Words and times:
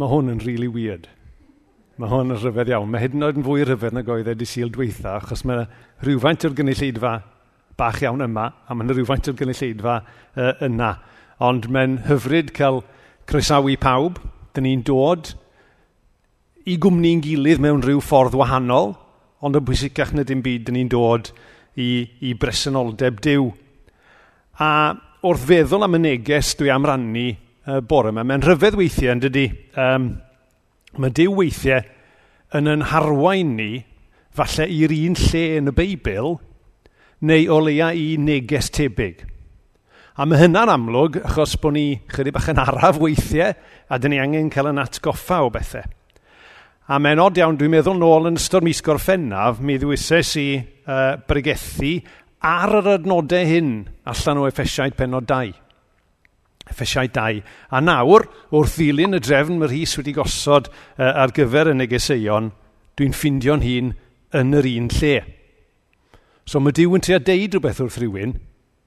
mae 0.00 0.08
hwn 0.08 0.32
yn 0.32 0.40
really 0.46 0.68
weird. 0.70 1.08
Mae 2.00 2.08
hwn 2.08 2.32
yn 2.32 2.40
rhyfedd 2.40 2.70
iawn. 2.72 2.88
Mae 2.88 3.02
hyd 3.02 3.16
yn 3.16 3.26
oed 3.26 3.40
yn 3.40 3.44
fwy 3.44 3.66
rhyfedd 3.66 3.96
na 3.96 4.02
goedd 4.06 4.30
wedi 4.30 4.46
syl 4.48 4.70
dweitha, 4.72 5.18
achos 5.18 5.44
mae 5.48 5.66
rhywfaint 6.06 6.46
o'r 6.48 6.56
gynulleidfa 6.56 7.12
bach 7.80 8.00
iawn 8.04 8.24
yma, 8.24 8.46
a 8.64 8.76
mae 8.76 8.94
rhywfaint 8.94 9.28
o'r 9.28 9.36
gynulleidfa 9.36 9.98
uh, 10.00 10.54
yna. 10.64 10.94
Ond 11.44 11.68
mae'n 11.72 11.98
hyfryd 12.08 12.54
cael 12.56 12.80
croesawu 13.28 13.76
pawb. 13.80 14.22
Dyn 14.56 14.66
ni'n 14.66 14.86
dod 14.88 15.34
i 16.66 16.74
gwmni'n 16.80 17.20
gilydd 17.24 17.60
mewn 17.62 17.84
rhyw 17.84 18.00
ffordd 18.02 18.34
wahanol, 18.40 18.94
ond 19.44 19.56
yn 19.56 19.66
bwysicach 19.68 20.14
na 20.16 20.24
dim 20.26 20.40
byd, 20.44 20.64
dyn 20.66 20.78
ni'n 20.78 20.90
dod 20.90 21.30
i, 21.76 22.08
i 22.24 22.32
bresenoldeb 22.40 23.20
diw. 23.24 23.46
A 24.60 24.72
wrth 25.20 25.46
feddwl 25.52 25.84
am 25.84 26.00
y 26.00 26.02
neges 26.08 26.56
dwi 26.58 26.72
am 26.72 26.88
rannu 26.88 27.28
uh, 27.66 27.80
bore 27.80 28.12
yma, 28.12 28.24
mae'n 28.26 28.44
rhyfedd 28.44 28.78
weithiau 28.78 29.14
yn 29.14 29.24
dydy, 29.24 29.46
um, 29.80 30.10
mae 31.00 31.14
Dyw 31.14 31.34
weithiau 31.38 31.84
yn 32.56 32.70
yn 32.70 32.86
harwain 32.90 33.54
ni 33.58 33.70
falle 34.34 34.66
i'r 34.70 34.94
un 34.94 35.18
lle 35.18 35.44
yn 35.58 35.70
y 35.70 35.74
Beibl 35.76 36.36
neu 37.26 37.46
o 37.52 37.60
leia 37.62 37.92
i 37.94 38.14
neges 38.18 38.70
tebyg. 38.74 39.26
A 40.20 40.26
mae 40.28 40.40
hynna'n 40.42 40.72
amlwg 40.72 41.20
achos 41.22 41.54
bod 41.60 41.76
ni 41.76 42.00
chydig 42.10 42.34
bach 42.34 42.50
yn 42.52 42.60
araf 42.60 42.98
weithiau 43.00 43.54
a 43.88 43.98
dyn 43.98 44.14
ni 44.14 44.20
angen 44.20 44.50
cael 44.52 44.72
yn 44.72 44.82
atgoffa 44.82 45.40
o 45.46 45.50
bethau. 45.54 45.86
A 46.90 46.98
mae'n 46.98 47.22
od 47.22 47.38
iawn, 47.38 47.54
dwi'n 47.54 47.70
meddwl 47.70 48.00
nôl 48.00 48.26
yn 48.32 48.38
ystod 48.40 48.64
mis 48.66 48.82
gorffennaf, 48.82 49.60
mi 49.62 49.76
ddwyses 49.78 50.32
i 50.40 50.48
uh, 50.58 51.20
bregethu 51.28 52.00
ar 52.42 52.74
yr 52.80 52.96
adnodau 52.96 53.46
hyn 53.46 53.70
allan 54.10 54.40
o 54.42 54.48
effesiaid 54.48 54.96
penod 54.98 55.28
2. 55.30 55.52
Effesiau 56.70 57.08
2. 57.10 57.42
A 57.70 57.80
nawr, 57.82 58.26
wrth 58.54 58.76
ddilyn 58.78 59.18
y 59.18 59.20
drefn 59.22 59.58
mae'r 59.60 59.72
rhys 59.74 59.96
wedi 59.98 60.14
gosod 60.16 60.70
uh, 60.70 61.10
ar 61.10 61.34
gyfer 61.34 61.72
y 61.72 61.74
negeseuon, 61.76 62.50
dwi'n 62.98 63.16
ffindio'n 63.16 63.64
hun 63.66 63.92
yn 64.40 64.56
yr 64.56 64.68
un 64.70 64.88
lle. 64.94 65.16
So 66.46 66.62
mae 66.62 66.74
Dyw 66.76 66.96
yn 66.96 67.04
trio 67.04 67.18
deud 67.22 67.56
rhywbeth 67.56 67.82
wrth 67.84 67.98
rhywun, 68.00 68.36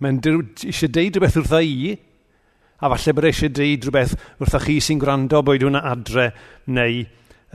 mae'n 0.04 0.20
eisiau 0.24 0.92
deud 0.92 1.20
rhywbeth 1.20 1.40
wrtha 1.44 1.62
i, 1.64 1.94
a 2.84 2.92
falle 2.92 3.16
bod 3.16 3.30
eisiau 3.30 3.52
deud 3.52 3.88
rhywbeth 3.88 4.16
wrtha 4.42 4.64
chi 4.64 4.80
sy'n 4.84 5.02
gwrando 5.04 5.44
boed 5.46 5.64
hwnna 5.68 5.84
adre 5.92 6.32
neu 6.68 7.04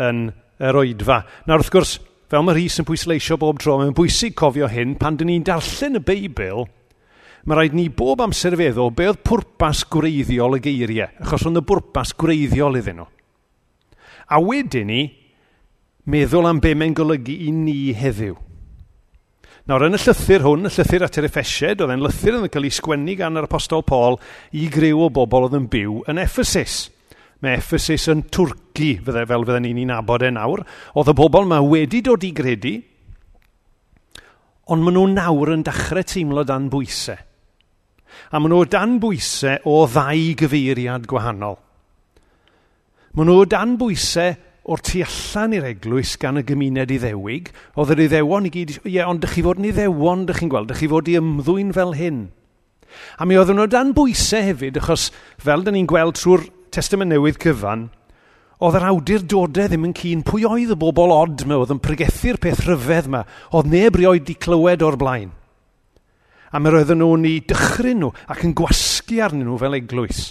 yn 0.09 0.27
yr 0.65 0.81
oedfa. 0.83 1.23
Nawr 1.49 1.65
wrth 1.65 1.75
gwrs, 1.75 1.99
fel 2.29 2.45
mae 2.45 2.57
rhys 2.57 2.81
yn 2.81 2.89
pwysleisio 2.89 3.41
bob 3.41 3.61
tro, 3.63 3.81
mae'n 3.81 3.97
bwysig 3.97 4.37
cofio 4.39 4.69
hyn 4.69 4.97
pan 5.01 5.17
dyn 5.17 5.33
ni'n 5.33 5.49
darllen 5.49 6.01
y 6.01 6.05
Beibl– 6.05 6.69
mae 7.49 7.57
rhaid 7.57 7.73
ni 7.73 7.87
bob 7.89 8.21
amser 8.21 8.53
feddwl 8.61 8.91
be 8.93 9.07
oedd 9.09 9.23
pwrpas 9.25 9.81
gwreiddiol 9.89 10.59
y 10.59 10.65
geiriau, 10.67 11.09
achos 11.25 11.47
oedd 11.49 11.63
y 11.63 11.65
bwrpas 11.65 12.13
gwreiddiol 12.21 12.77
iddyn 12.77 12.99
nhw. 13.01 13.07
A 14.29 14.41
wedyn 14.45 14.91
ni, 14.91 15.05
meddwl 16.13 16.51
am 16.51 16.61
be 16.61 16.75
mae'n 16.77 16.97
golygu 16.97 17.33
i 17.47 17.53
ni 17.55 17.79
heddiw. 17.97 18.35
Nawr, 19.69 19.87
yn 19.89 19.97
y 19.97 20.01
llythyr 20.01 20.45
hwn, 20.45 20.69
y 20.69 20.73
llythyr 20.73 21.07
at 21.07 21.17
yr 21.21 21.29
effesied, 21.29 21.81
oedd 21.85 21.95
e'n 21.95 22.05
llythyr 22.05 22.37
yn 22.37 22.45
cael 22.53 22.69
ei 22.69 22.75
sgwennu 22.77 23.15
gan 23.17 23.41
yr 23.41 23.49
apostol 23.49 23.85
Paul 23.85 24.19
i 24.57 24.67
grew 24.73 25.01
o 25.05 25.09
bobl 25.13 25.47
oedd 25.47 25.57
yn 25.57 25.69
byw 25.73 26.03
yn 26.09 26.21
Ephesus. 26.21 26.77
Mae 27.45 27.57
Ephesus 27.61 28.09
yn 28.13 28.27
Twrci, 28.33 28.95
fydde, 29.05 29.25
fel 29.29 29.45
fydden 29.49 29.65
ni'n 29.69 29.93
ei 29.93 29.97
abod 29.97 30.25
e 30.25 30.31
nawr. 30.33 30.65
Oedd 30.97 31.13
y 31.13 31.17
bobl 31.17 31.49
yma 31.49 31.63
wedi 31.65 32.01
dod 32.05 32.25
i 32.25 32.33
gredu, 32.37 32.75
ond 34.69 34.85
maen 34.85 34.97
nhw 34.97 35.07
nawr 35.15 35.55
yn 35.57 35.65
dechrau 35.65 36.05
teimlo 36.05 36.45
dan 36.49 36.69
bwysau 36.73 37.25
a 38.31 38.41
maen 38.41 38.53
nhw 38.55 38.67
dan 38.71 38.99
bwysau 39.03 39.65
o 39.69 39.81
ddau 39.87 40.35
gyfeiriad 40.43 41.09
gwahanol. 41.11 41.59
Maen 43.17 43.31
nhw 43.33 43.47
dan 43.51 43.77
bwysau 43.81 44.37
o'r 44.69 44.83
tu 44.85 45.01
allan 45.01 45.55
i'r 45.57 45.69
eglwys 45.71 46.17
gan 46.21 46.41
y 46.41 46.45
gymuned 46.45 46.93
iddewig, 46.93 47.49
oedd 47.81 47.95
yr 47.95 48.03
iddewon 48.05 48.49
i 48.49 48.53
gyd, 48.53 48.75
ie, 48.85 49.01
ond 49.01 49.23
dych 49.25 49.39
chi 49.39 49.45
fod 49.47 49.63
yn 49.63 49.71
iddewon, 49.71 50.27
dych 50.29 50.43
chi'n 50.43 50.51
gweld, 50.53 50.69
dych 50.69 50.83
chi 50.83 50.91
fod 50.93 51.09
i 51.09 51.17
ymddwyn 51.21 51.73
fel 51.77 51.95
hyn. 51.97 52.27
A 53.17 53.25
mi 53.25 53.39
oedden 53.41 53.57
nhw 53.57 53.69
dan 53.73 53.95
bwysau 53.97 54.45
hefyd, 54.51 54.77
achos 54.83 55.09
fel 55.41 55.65
dyn 55.65 55.79
ni'n 55.79 55.89
gweld 55.89 56.19
trwy'r 56.21 56.45
testament 56.75 57.15
newydd 57.15 57.41
cyfan, 57.41 57.89
oedd 58.59 58.77
yr 58.77 58.89
awdurdodau 58.91 59.71
ddim 59.71 59.89
yn 59.89 59.97
cyn 59.97 60.27
pwy 60.27 60.45
oedd 60.49 60.75
y 60.75 60.79
bobl 60.79 61.15
od 61.15 61.47
yma 61.47 61.63
oedd 61.63 61.73
yn 61.77 61.83
pregethu'r 61.83 62.41
peth 62.43 62.65
rhyfedd 62.67 63.09
yma, 63.09 63.25
oedd 63.55 63.73
neb 63.73 63.97
rioed 63.97 64.29
di 64.29 64.37
clywed 64.37 64.85
o'r 64.85 64.99
blaen. 65.01 65.33
A 66.53 66.61
mi 66.61 66.73
roedden 66.73 67.03
nhw'n 67.03 67.27
eu 67.29 67.43
dychryn 67.51 68.03
nhw 68.03 68.13
ac 68.33 68.45
yn 68.47 68.55
gwasgu 68.57 69.21
arnyn 69.25 69.47
nhw 69.49 69.59
fel 69.61 69.77
eglwys. 69.79 70.23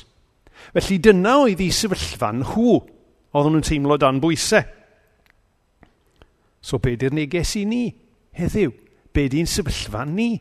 Felly 0.74 0.98
dyna 1.04 1.38
oedd 1.44 1.62
ei 1.64 1.74
sefyllfa 1.74 2.32
nhw 2.36 2.74
oedden 2.78 3.56
nhw'n 3.58 3.68
teimlo 3.68 3.98
dan 4.02 4.22
bwysau. 4.24 4.66
So 6.62 6.82
be 6.84 6.98
di'r 7.00 7.16
neges 7.16 7.54
i 7.60 7.64
ni 7.70 7.86
heddiw? 8.38 8.74
Be 9.14 9.28
di'n 9.32 9.50
sefyllfa 9.50 10.06
ni? 10.10 10.36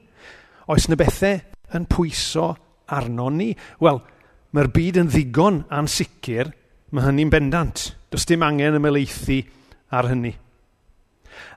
Oes 0.72 0.88
na 0.90 0.98
bethau 0.98 1.38
yn 1.76 1.86
pwyso 1.90 2.50
arno 2.92 3.28
ni? 3.32 3.52
Wel, 3.82 4.00
mae'r 4.52 4.72
byd 4.74 5.00
yn 5.02 5.12
ddigon 5.12 5.62
ansicr, 5.74 6.50
mae 6.92 7.06
hynny'n 7.06 7.32
bendant. 7.32 7.92
Does 8.10 8.26
dim 8.28 8.44
angen 8.46 8.78
ymelaethu 8.78 9.42
ar 9.96 10.10
hynny. 10.10 10.34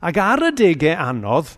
Ac 0.04 0.20
ar 0.20 0.50
y 0.50 0.54
degau 0.56 0.96
anodd, 1.00 1.56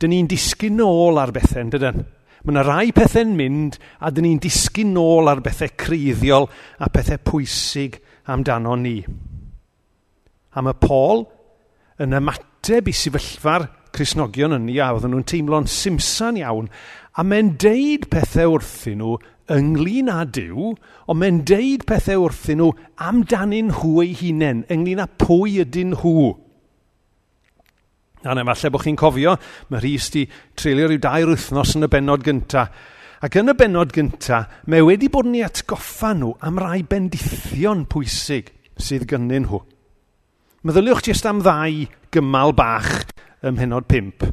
dyn 0.00 0.12
ni'n 0.12 0.28
disgyn 0.30 0.76
nôl 0.80 1.20
ar 1.20 1.32
bethau, 1.34 1.62
yn 1.64 1.72
dydyn? 1.72 2.02
Mae 2.46 2.52
yna 2.52 2.62
rai 2.66 2.90
pethau'n 2.94 3.32
mynd 3.38 3.78
a 3.98 4.12
dyn 4.14 4.28
ni'n 4.28 4.42
disgyn 4.42 4.92
nôl 4.94 5.30
ar 5.30 5.40
bethau 5.44 5.72
creiddiol 5.80 6.46
a 6.78 6.90
pethau 6.92 7.18
pwysig 7.26 7.98
amdano 8.30 8.76
ni. 8.78 9.00
A 10.54 10.62
mae 10.62 10.76
Paul 10.78 11.24
yn 12.02 12.14
ymateb 12.16 12.90
i 12.90 12.94
sefyllfa'r 12.94 13.66
Cresnogion 13.96 14.52
yn 14.52 14.66
ni 14.68 14.76
a 14.82 14.90
oedden 14.92 15.14
nhw'n 15.14 15.26
teimlo'n 15.26 15.68
simsan 15.72 16.36
iawn 16.38 16.68
a 17.16 17.24
mae'n 17.24 17.54
deud 17.60 18.06
pethau 18.12 18.58
wrthyn 18.58 19.00
nhw 19.00 19.16
ynglyn 19.56 20.10
â 20.10 20.24
Dyw, 20.36 20.72
ond 21.06 21.20
mae'n 21.20 21.42
deud 21.46 21.86
pethau 21.88 22.26
wrthyn 22.26 22.60
nhw 22.60 22.72
amdanyn 23.08 23.70
nhw 23.70 23.92
eu 24.02 24.16
hunain, 24.20 24.64
ynglyn 24.72 25.02
â 25.04 25.06
pwy 25.22 25.62
ydyn 25.62 25.94
nhw. 25.94 26.34
A 28.26 28.34
na, 28.34 28.44
falle 28.50 28.72
bod 28.74 28.82
chi'n 28.82 28.98
cofio, 28.98 29.36
mae 29.70 29.80
Rhys 29.82 30.10
di 30.14 30.24
treulio 30.58 30.90
rhyw 30.90 31.00
dair 31.02 31.30
wythnos 31.30 31.76
yn 31.78 31.86
y 31.86 31.90
benod 31.92 32.24
gyntaf. 32.26 32.74
Ac 33.24 33.38
yn 33.40 33.52
y 33.52 33.54
benod 33.56 33.94
gyntaf, 33.94 34.50
mae 34.68 34.84
wedi 34.84 35.08
bod 35.12 35.28
ni 35.30 35.44
atgoffa 35.46 36.12
nhw 36.16 36.34
am 36.44 36.58
rai 36.60 36.82
bendithion 36.84 37.86
pwysig 37.90 38.50
sydd 38.76 39.06
gynnyn 39.08 39.46
nhw. 39.46 39.62
Meddyliwch 40.66 41.06
jyst 41.06 41.28
am 41.30 41.40
ddau 41.44 41.86
gymal 42.12 42.52
bach 42.58 42.90
ym 43.46 43.56
mhenod 43.56 43.86
5. 43.92 44.32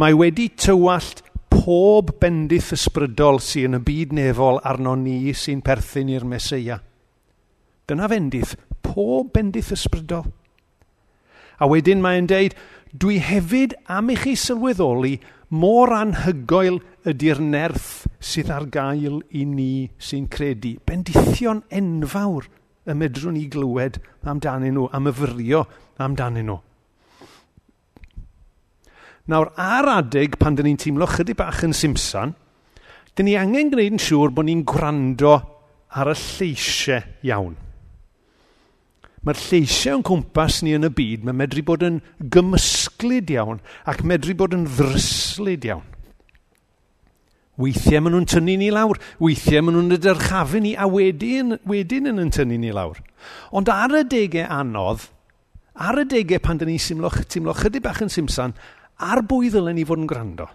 Mae 0.00 0.16
wedi 0.18 0.48
tywallt 0.58 1.22
pob 1.50 2.14
bendith 2.22 2.72
ysbrydol 2.74 3.40
sy'n 3.44 3.78
y 3.78 3.80
byd 3.86 4.14
nefol 4.16 4.60
arno 4.66 4.96
ni 4.98 5.32
sy'n 5.36 5.62
perthyn 5.64 6.10
i'r 6.12 6.26
Mesoea. 6.26 6.78
Dyna 7.90 8.08
fendith, 8.10 8.54
pob 8.82 9.32
bendith 9.34 9.72
ysbrydol. 9.74 10.28
A 11.60 11.68
wedyn 11.68 12.00
mae'n 12.00 12.28
deud, 12.30 12.56
dwi 12.96 13.18
hefyd 13.22 13.76
am 13.92 14.10
i 14.10 14.16
chi 14.18 14.32
sylweddoli 14.38 15.18
mor 15.50 15.92
anhygoel 15.94 16.80
ydy'r 17.10 17.42
nerth 17.42 18.06
sydd 18.22 18.50
ar 18.54 18.66
gael 18.72 19.20
i 19.30 19.44
ni 19.44 19.90
sy'n 20.00 20.26
credu. 20.32 20.76
Bendithion 20.86 21.62
enfawr 21.68 22.48
y 22.88 22.96
medrwn 22.96 23.36
ni 23.36 23.46
glywed 23.52 24.00
amdanyn 24.24 24.74
nhw, 24.76 24.88
am 24.96 25.08
yfyrio 25.10 25.64
amdanyn 26.00 26.48
nhw. 26.48 26.58
Nawr, 29.30 29.52
ar 29.60 29.86
adeg 30.00 30.38
pan 30.40 30.56
dyn 30.58 30.70
ni'n 30.70 30.80
teimlo 30.80 31.06
chydig 31.06 31.38
bach 31.38 31.60
yn 31.66 31.76
Simpson, 31.76 32.32
dyn 33.14 33.28
ni 33.28 33.36
angen 33.38 33.70
gwneud 33.70 33.98
yn 33.98 34.02
siŵr 34.02 34.32
bod 34.34 34.48
ni'n 34.48 34.64
gwrando 34.66 35.36
ar 35.94 36.10
y 36.10 36.16
lleisiau 36.18 37.04
iawn. 37.28 37.58
Mae'r 39.20 39.36
lleisiau 39.36 39.98
o'n 39.98 40.04
cwmpas 40.08 40.62
ni 40.64 40.72
yn 40.72 40.88
y 40.88 40.90
byd, 40.96 41.24
mae 41.28 41.36
medru 41.36 41.60
bod 41.68 41.82
yn 41.84 41.98
gymysglyd 42.32 43.28
iawn 43.34 43.58
ac 43.90 44.00
medru 44.08 44.32
bod 44.38 44.54
yn 44.56 44.64
ddryslyd 44.64 45.66
iawn. 45.68 45.84
Weithiau 47.60 48.00
maen 48.00 48.14
nhw'n 48.16 48.28
tynnu 48.32 48.54
ni 48.56 48.70
lawr, 48.72 48.96
weithiau 49.20 49.66
maen 49.66 49.76
nhw'n 49.76 49.98
ydyrchafu 49.98 50.62
ni, 50.64 50.72
a 50.72 50.88
wedyn, 50.88 51.58
wedyn 51.68 52.08
yn 52.08 52.22
yn 52.22 52.32
tynnu 52.32 52.56
ni 52.62 52.72
lawr. 52.72 52.96
Ond 53.52 53.68
ar 53.68 53.92
y 53.98 54.06
degau 54.08 54.48
anodd, 54.56 55.04
ar 55.76 56.00
y 56.00 56.06
degau 56.08 56.40
pan 56.40 56.62
dyn 56.62 56.72
ni'n 56.72 56.80
simlo, 56.80 57.12
timlo 57.28 57.52
chydig 57.58 57.84
bach 57.84 58.00
yn 58.00 58.12
simsan, 58.12 58.56
ar 58.96 59.20
bwy 59.28 59.52
ddylen 59.52 59.76
ni 59.76 59.84
fod 59.84 60.00
yn 60.00 60.08
gwrando? 60.08 60.48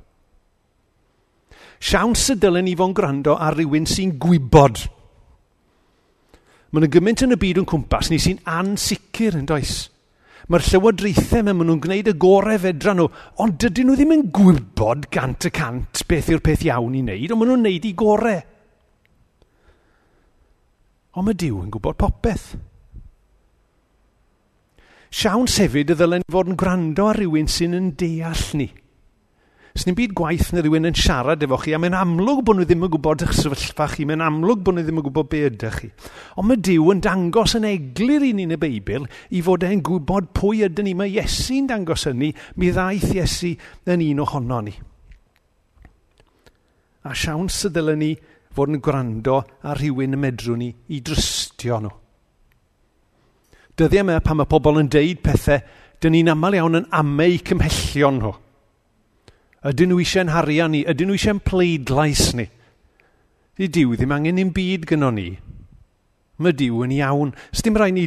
Siawns 1.78 2.26
y 2.34 2.40
dylen 2.42 2.66
ni 2.66 2.74
fod 2.74 2.96
yn 2.96 2.98
gwrando 2.98 3.38
ar 3.38 3.60
rywun 3.60 3.86
sy'n 3.86 4.18
gwybod 4.18 4.88
Mae 6.76 6.84
yna 6.84 6.92
gymaint 6.92 7.22
yn 7.24 7.32
y 7.32 7.36
byd 7.40 7.60
yn 7.62 7.66
cwmpas 7.72 8.10
ni 8.12 8.18
sy'n 8.20 8.42
ansicr 8.52 9.38
yn 9.40 9.46
does. 9.48 9.86
Mae'r 10.52 10.66
llywodraethau 10.68 11.46
mewn 11.46 11.62
maen 11.62 11.70
nhw'n 11.70 11.80
gwneud 11.86 12.10
y 12.12 12.14
gorau 12.20 12.60
fedra 12.60 12.92
nhw, 12.98 13.06
ond 13.40 13.56
dydyn 13.64 13.88
nhw 13.88 13.96
ddim 13.96 14.12
yn 14.12 14.26
gwybod 14.36 15.08
gant 15.16 15.48
y 15.48 15.54
cant 15.56 16.04
beth 16.10 16.34
yw'r 16.34 16.44
peth 16.44 16.66
iawn 16.68 17.00
i 17.00 17.06
wneud, 17.06 17.32
ond 17.32 17.40
maen 17.40 17.54
nhw'n 17.54 17.64
wneud 17.64 17.88
i 17.88 17.94
gorau. 18.04 18.44
Ond 21.16 21.30
mae 21.30 21.40
Dyw 21.46 21.64
yn 21.64 21.72
gwybod 21.72 22.02
popeth. 22.04 22.48
Siawn 25.16 25.48
hefyd 25.48 25.96
y 25.96 25.96
ddylen 25.96 26.28
fod 26.28 26.52
yn 26.52 26.60
gwrando 26.60 27.08
ar 27.08 27.24
rywun 27.24 27.48
sy'n 27.48 27.80
yn 27.80 27.94
deall 27.96 28.50
ni– 28.60 28.74
S'n 29.76 29.92
byd 29.92 30.14
gwaith 30.16 30.54
neu 30.56 30.64
rhywun 30.64 30.88
yn 30.88 30.96
siarad 30.96 31.42
efo 31.44 31.58
chi, 31.60 31.74
a 31.76 31.80
mae'n 31.84 31.98
amlwg 32.00 32.46
bod 32.48 32.56
nhw 32.56 32.64
ddim 32.64 32.86
yn 32.88 32.92
gwybod 32.94 33.26
eich 33.26 33.34
sefyllfa 33.36 33.90
chi, 33.92 34.06
mae'n 34.08 34.22
amlwg 34.24 34.62
bod 34.64 34.78
nhw 34.78 34.86
ddim 34.86 35.02
yn 35.02 35.04
gwybod 35.04 35.28
be 35.34 35.42
ydych 35.50 35.80
chi. 35.82 35.90
Ond 36.40 36.48
mae 36.48 36.62
Dyw 36.64 36.94
yn 36.94 37.02
dangos 37.04 37.58
yn 37.60 37.68
eglur 37.68 38.24
i 38.24 38.30
ni 38.38 38.46
yn 38.48 38.56
y 38.56 38.58
Beibl 38.62 39.04
i 39.36 39.42
fod 39.44 39.66
e'n 39.68 39.82
gwybod 39.84 40.30
pwy 40.40 40.62
ydyn 40.70 40.88
ni. 40.88 40.94
Mae 40.96 41.12
Iesu'n 41.12 41.68
dangos 41.68 42.08
yn 42.08 42.22
ni, 42.24 42.30
mi 42.56 42.70
ddaeth 42.72 43.12
Iesu 43.18 43.52
yn 43.92 44.06
un 44.06 44.24
ohono 44.24 44.62
ni. 44.64 44.78
A 47.04 47.12
siawns 47.12 47.60
y 47.68 47.74
dylen 47.76 48.00
ni 48.00 48.14
fod 48.56 48.72
yn 48.72 48.80
gwrando 48.80 49.42
ar 49.60 49.82
rhywun 49.82 50.16
y 50.16 50.22
medrwn 50.24 50.64
ni 50.64 50.72
i 50.72 51.02
drystio 51.04 51.82
nhw. 51.84 51.94
Dyddiau 53.76 54.08
yma 54.08 54.24
pan 54.24 54.40
mae 54.40 54.48
pobl 54.48 54.80
yn 54.80 54.88
deud 54.88 55.20
pethau, 55.20 55.60
dyn 56.00 56.16
ni'n 56.16 56.32
aml 56.32 56.56
iawn 56.62 56.80
yn 56.80 56.90
amau 56.96 57.38
cymhellion 57.44 58.24
nhw. 58.24 58.36
Ydyn 59.66 59.90
nhw 59.90 60.02
eisiau'n 60.04 60.30
harian 60.30 60.76
ni? 60.76 60.84
Ydyn 60.86 61.10
nhw 61.10 61.18
eisiau'n 61.18 61.42
pleidlais 61.46 62.28
ni? 62.38 62.46
Di 63.56 63.70
diw 63.72 63.96
ddim 63.96 64.14
angen 64.14 64.42
i'n 64.42 64.54
byd 64.54 64.86
gyno 64.92 65.10
ni. 65.16 65.32
Mae 66.38 66.54
diw 66.54 66.84
yn 66.84 66.94
iawn. 66.98 67.32
Os 67.56 67.64
dim 67.64 67.78
rhaid 67.80 67.96
ni 67.96 68.06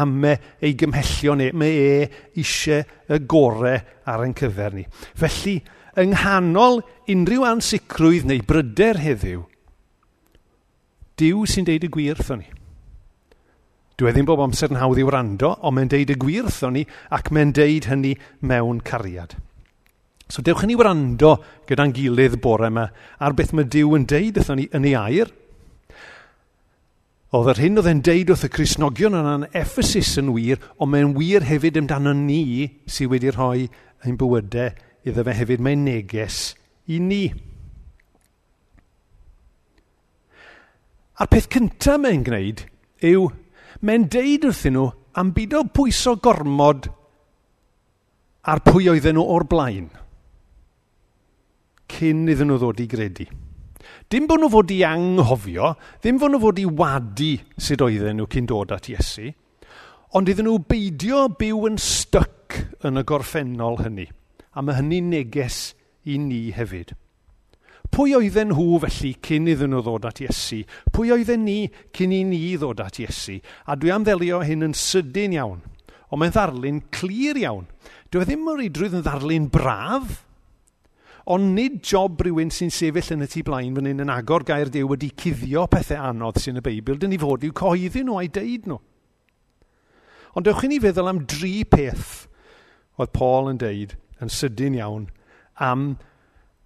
ame 0.00 0.32
ei 0.64 0.74
gymhellio 0.80 1.36
ni, 1.36 1.50
mae 1.52 1.74
e 1.76 2.10
eisiau 2.40 2.82
y 3.12 3.20
gorau 3.28 3.76
ar 4.08 4.24
ein 4.24 4.34
cyfer 4.34 4.74
ni. 4.74 4.86
Felly, 5.14 5.60
yng 6.00 6.14
nghanol 6.14 6.80
unrhyw 7.12 7.46
ansicrwydd 7.52 8.26
neu 8.28 8.42
bryder 8.48 9.00
heddiw, 9.04 9.44
diw 11.20 11.46
sy'n 11.48 11.68
deud 11.68 11.86
y 11.86 11.92
gwir 11.92 12.18
wrthon 12.18 12.42
ni. 12.42 12.50
Dwi 13.96 14.10
e 14.10 14.12
ddim 14.12 14.26
bob 14.28 14.42
amser 14.44 14.72
yn 14.72 14.80
hawdd 14.80 15.00
i 15.00 15.06
wrando, 15.08 15.54
ond 15.64 15.76
mae'n 15.76 15.92
deud 15.92 16.12
y 16.12 16.16
gwir 16.20 16.48
wrthon 16.48 16.76
ni 16.76 16.82
ac 17.16 17.30
mae'n 17.32 17.54
deud 17.56 17.88
hynny 17.92 18.16
mewn 18.44 18.82
cariad. 18.84 19.36
So 20.28 20.42
dewch 20.42 20.64
i 20.64 20.70
ni 20.70 20.74
wrando 20.74 21.36
gyda'n 21.68 21.92
gilydd 21.94 22.40
bore 22.42 22.66
yma 22.66 22.88
ar 23.22 23.34
beth 23.38 23.52
mae 23.54 23.68
Dyw 23.70 23.94
yn 23.94 24.06
deud 24.10 24.40
wrthon 24.40 24.58
ni 24.58 24.66
yn 24.74 24.86
ei 24.88 24.94
air. 24.98 25.30
Oedd 27.36 27.52
yr 27.52 27.60
hyn 27.62 27.78
oedd 27.78 27.90
e'n 27.90 28.02
deud 28.06 28.32
wrth 28.32 28.46
y 28.48 28.50
Cresnogion 28.50 29.14
yna'n 29.18 29.46
Ephesus 29.52 30.16
yn 30.18 30.32
wir, 30.34 30.58
ond 30.82 30.90
mae'n 30.92 31.14
wir 31.14 31.46
hefyd 31.46 31.78
amdano 31.78 32.14
ni 32.16 32.66
sydd 32.90 33.12
wedi 33.12 33.30
rhoi 33.34 33.68
ein 34.06 34.18
bywydau 34.18 34.74
iddo 35.06 35.24
fe 35.26 35.34
hefyd. 35.38 35.62
Mae'n 35.62 35.84
neges 35.86 36.40
i 36.90 36.98
ni. 37.02 37.24
A'r 41.16 41.30
peth 41.30 41.46
cyntaf 41.54 42.02
mae'n 42.02 42.24
gwneud 42.26 42.64
yw, 43.06 43.28
mae'n 43.86 44.08
deud 44.10 44.48
wrthyn 44.50 44.74
nhw 44.74 44.88
am 45.22 45.30
byd 45.36 45.54
o 45.54 45.62
pwyso 45.70 46.16
gormod 46.18 46.90
ar 48.46 48.62
pwy 48.66 48.90
oedden 48.90 49.16
nhw 49.20 49.26
o'r 49.36 49.46
blaen 49.50 49.86
cyn 51.90 52.26
iddyn 52.30 52.50
nhw 52.50 52.60
ddod 52.60 52.82
i 52.82 52.88
gredu. 52.90 53.26
Dim 54.10 54.26
bod 54.30 54.42
nhw 54.42 54.50
fod 54.52 54.70
i 54.74 54.82
anghofio, 54.86 55.72
ddim 56.02 56.20
bod 56.20 56.34
nhw 56.34 56.42
fod 56.42 56.60
i 56.62 56.66
wadu 56.66 57.32
sut 57.58 57.82
oedden 57.82 58.20
nhw 58.20 58.28
cyn 58.30 58.46
dod 58.50 58.74
at 58.74 58.90
Iesu, 58.92 59.32
ond 60.14 60.30
iddyn 60.30 60.46
nhw 60.48 60.60
beidio 60.70 61.26
byw 61.38 61.66
yn 61.70 61.80
styc 61.82 62.60
yn 62.86 63.00
y 63.00 63.04
gorffennol 63.06 63.80
hynny. 63.82 64.06
A 64.56 64.62
mae 64.64 64.78
hynny'n 64.78 65.10
neges 65.12 65.74
i 66.06 66.16
ni 66.22 66.46
hefyd. 66.56 66.94
Pwy 67.92 68.16
oedden 68.18 68.50
nhw 68.52 68.78
felly 68.82 69.12
cyn 69.24 69.50
iddyn 69.50 69.74
nhw 69.74 69.82
ddod 69.84 70.06
at 70.08 70.20
Iesu? 70.24 70.62
Pwy 70.94 71.12
oedden 71.14 71.44
ni 71.46 71.58
cyn 71.96 72.14
i 72.14 72.22
ni 72.26 72.40
ddod 72.58 72.82
at 72.82 72.98
Iesu? 73.02 73.38
A 73.66 73.76
dwi 73.78 73.92
am 73.94 74.06
ddelio 74.06 74.42
hyn 74.46 74.66
yn 74.66 74.76
sydyn 74.76 75.36
iawn, 75.36 75.62
ond 76.10 76.20
mae'n 76.22 76.34
ddarlun 76.34 76.82
clir 76.94 77.38
iawn. 77.42 77.66
Dwi 78.10 78.22
e 78.22 78.28
ddim 78.28 78.48
yr 78.52 78.64
idrwydd 78.66 78.98
yn 79.00 79.06
ddarlun 79.06 79.50
braf, 79.52 80.22
ond 81.34 81.56
nid 81.56 81.80
job 81.82 82.20
rhywun 82.22 82.52
sy'n 82.54 82.70
sefyll 82.70 83.16
yn 83.16 83.24
y 83.26 83.28
tu 83.30 83.42
blaen 83.46 83.74
fan 83.74 83.88
hyn 83.90 84.04
yn 84.04 84.12
agor 84.14 84.44
gair 84.46 84.70
Dyw 84.70 84.92
wedi 84.92 85.10
cuddio 85.18 85.64
pethau 85.70 86.04
anodd 86.12 86.38
sy'n 86.38 86.60
y 86.60 86.62
Beibl, 86.62 86.98
dyn 87.02 87.10
ni 87.10 87.18
fod 87.18 87.42
i'w 87.46 87.54
coeddi 87.56 88.04
nhw 88.06 88.20
a'i 88.20 88.30
deud 88.30 88.68
nhw. 88.70 88.78
Ond 90.38 90.46
dewch 90.46 90.66
i 90.66 90.70
ni 90.70 90.78
feddwl 90.82 91.10
am 91.10 91.24
dri 91.26 91.64
peth 91.66 92.26
oedd 93.00 93.14
Paul 93.16 93.50
yn 93.50 93.58
deud 93.58 93.96
yn 94.22 94.30
sydyn 94.32 94.76
iawn 94.78 95.08
am 95.66 95.88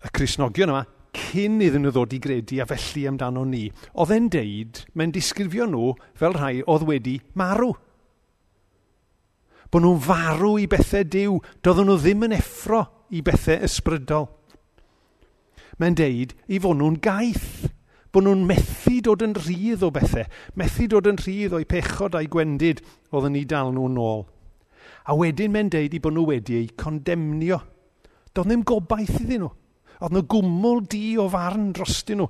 y 0.04 0.10
Cresnogion 0.12 0.72
yma 0.74 0.82
cyn 1.16 1.60
iddyn 1.64 1.86
nhw 1.86 1.92
ddod 1.94 2.12
i 2.14 2.20
gredu 2.22 2.58
a 2.60 2.66
felly 2.68 3.06
amdano 3.08 3.46
ni. 3.48 3.64
Oedd 3.96 4.12
e'n 4.14 4.28
deud, 4.32 4.82
mae'n 4.94 5.14
disgrifio 5.14 5.66
nhw 5.70 5.94
fel 6.18 6.36
rhai 6.36 6.60
oedd 6.66 6.84
wedi 6.88 7.16
marw. 7.38 7.72
Bod 9.70 9.86
nhw'n 9.86 10.04
farw 10.04 10.56
i 10.58 10.68
bethau 10.70 11.06
diw, 11.06 11.38
doedden 11.62 11.88
nhw 11.88 11.96
ddim 12.02 12.28
yn 12.28 12.36
effro 12.36 12.84
i 13.14 13.22
bethau 13.26 13.64
ysbrydol 13.66 14.28
mae'n 15.80 15.96
deud 15.98 16.34
i 16.48 16.60
fod 16.62 16.78
nhw'n 16.78 16.98
gaeth. 17.04 17.70
Bod 18.10 18.26
nhw'n 18.26 18.42
methu 18.46 18.98
dod 19.06 19.22
yn 19.22 19.36
rhydd 19.38 19.84
o 19.86 19.92
bethau, 19.94 20.26
methu 20.58 20.88
dod 20.90 21.06
yn 21.06 21.18
rhydd 21.20 21.54
o'i 21.54 21.66
pechod 21.68 22.16
a'i 22.18 22.26
gwendid 22.30 22.82
oedd 23.14 23.28
yn 23.28 23.38
ei 23.38 23.46
dal 23.48 23.70
nhw'n 23.74 24.00
ôl. 24.02 24.24
A 25.06 25.14
wedyn 25.16 25.52
mae'n 25.54 25.70
deud 25.72 25.94
i 25.94 26.00
bod 26.02 26.16
nhw 26.16 26.26
wedi 26.28 26.58
eu 26.58 26.72
condemnio. 26.78 27.60
Doedd 28.34 28.50
ddim 28.50 28.64
gobaith 28.66 29.16
iddyn 29.22 29.44
nhw. 29.44 29.52
Oedd 30.00 30.16
nhw 30.16 30.24
gwmwl 30.32 30.82
di 30.90 31.04
o 31.20 31.28
farn 31.30 31.70
drostyn 31.76 32.20
nhw. 32.20 32.28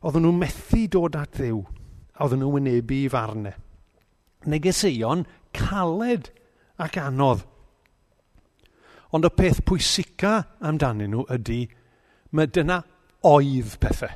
Oedden 0.00 0.24
nhw 0.24 0.32
methu 0.36 0.86
dod 0.94 1.18
at 1.18 1.36
ddew. 1.36 1.60
A 2.16 2.24
oedden 2.24 2.42
nhw 2.42 2.54
wynebu 2.54 3.02
i 3.04 3.10
farnau. 3.12 3.54
Negeseuon 4.48 5.26
caled 5.56 6.30
ac 6.80 6.96
anodd. 7.02 7.44
Ond 9.10 9.26
y 9.26 9.30
peth 9.34 9.60
pwysica 9.66 10.36
amdanyn 10.64 11.12
nhw 11.12 11.26
ydy 11.34 11.64
Mae 12.36 12.50
dyna 12.50 12.78
oedd 13.26 13.76
pethau. 13.82 14.12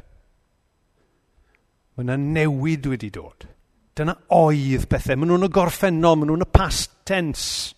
Mae 1.95 2.07
yna 2.07 2.19
newid 2.19 2.89
wedi 2.91 3.11
dod. 3.15 3.47
Dyna 3.95 4.15
oedd 4.35 4.89
pethau. 4.91 5.19
Mae 5.19 5.31
nhw'n 5.31 5.47
y 5.47 5.51
gorffennol, 5.55 6.19
mae 6.19 6.31
nhw'n 6.31 6.47
y 6.47 6.51
past 6.51 6.95
tense. 7.07 7.75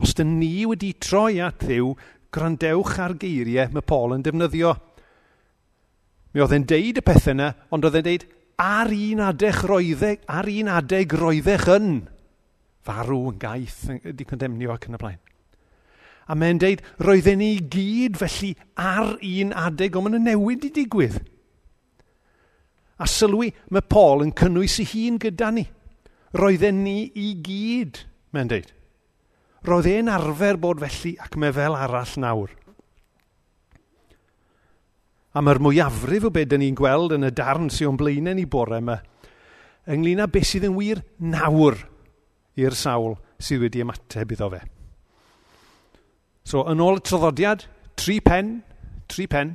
Os 0.00 0.14
dyn 0.16 0.38
ni 0.40 0.64
wedi 0.66 0.94
troi 0.96 1.40
at 1.44 1.60
ddiw, 1.66 1.92
grandewch 2.32 2.96
ar 3.02 3.16
geiriau 3.20 3.74
mae 3.74 3.84
Paul 3.84 4.16
yn 4.16 4.24
defnyddio. 4.24 4.74
Mi 6.32 6.42
oedd 6.42 6.54
e'n 6.56 6.68
deud 6.70 7.00
y 7.00 7.04
pethau 7.04 7.34
yna, 7.34 7.50
ond 7.74 7.86
oedd 7.86 7.98
e'n 8.00 8.06
deud 8.06 8.28
ar 8.60 8.92
un 8.94 9.24
adeg 9.26 9.64
roeddech, 9.66 10.24
ar 10.28 10.48
un 10.52 10.70
adeg 10.72 11.16
roeddech 11.16 11.66
yn 11.74 11.90
farw 12.86 13.26
yn 13.32 13.40
gaeth, 13.40 13.82
wedi 14.06 14.26
condemnio 14.28 14.72
ac 14.74 14.88
yn 14.88 14.96
y 14.96 15.02
blaen. 15.02 15.20
A 16.30 16.36
mae'n 16.38 16.60
deud, 16.62 16.82
roedden 17.02 17.40
ni 17.42 17.56
gyd 17.58 18.18
felly 18.20 18.52
ar 18.78 19.16
un 19.18 19.54
adeg, 19.56 19.96
ond 19.98 20.12
mae'n 20.14 20.28
newid 20.30 20.68
i 20.68 20.72
digwydd. 20.76 21.18
A 23.00 23.08
sylwi, 23.08 23.48
mae 23.72 23.82
Paul 23.82 24.22
yn 24.26 24.34
cynnwys 24.36 24.78
ei 24.82 24.88
hun 24.92 25.18
gyda 25.18 25.50
ni. 25.56 25.64
Roedden 26.36 26.84
ni 26.84 27.10
i 27.18 27.32
gyd, 27.42 28.04
mae'n 28.36 28.52
deud. 28.52 28.70
Roedd 29.66 29.90
e'n 29.90 30.08
arfer 30.12 30.56
bod 30.60 30.80
felly 30.80 31.16
ac 31.20 31.36
mae 31.40 31.52
fel 31.52 31.76
arall 31.76 32.16
nawr. 32.22 32.52
A 35.34 35.42
mae'r 35.44 35.60
mwyafrif 35.62 36.26
o 36.26 36.32
beth 36.34 36.56
ni'n 36.58 36.78
gweld 36.78 37.14
yn 37.14 37.28
y 37.28 37.30
darn 37.34 37.68
sy'n 37.70 37.92
o'n 37.92 37.98
blaenau 38.00 38.34
ni 38.38 38.46
bore 38.50 38.80
yma, 38.80 38.96
ynglyn 39.90 40.24
â 40.24 40.26
beth 40.30 40.48
sydd 40.48 40.66
yn 40.70 40.76
wir 40.78 41.02
nawr 41.22 41.78
i'r 42.58 42.76
sawl 42.76 43.18
sydd 43.38 43.66
wedi 43.66 43.84
ymateb 43.84 44.34
iddo 44.34 44.50
fe. 44.54 44.62
So, 46.46 46.64
yn 46.70 46.82
ôl 46.82 46.98
y 46.98 47.04
traddodiad, 47.04 47.66
tri 48.00 48.18
pen, 48.24 48.56
tri 49.10 49.26
pen, 49.30 49.54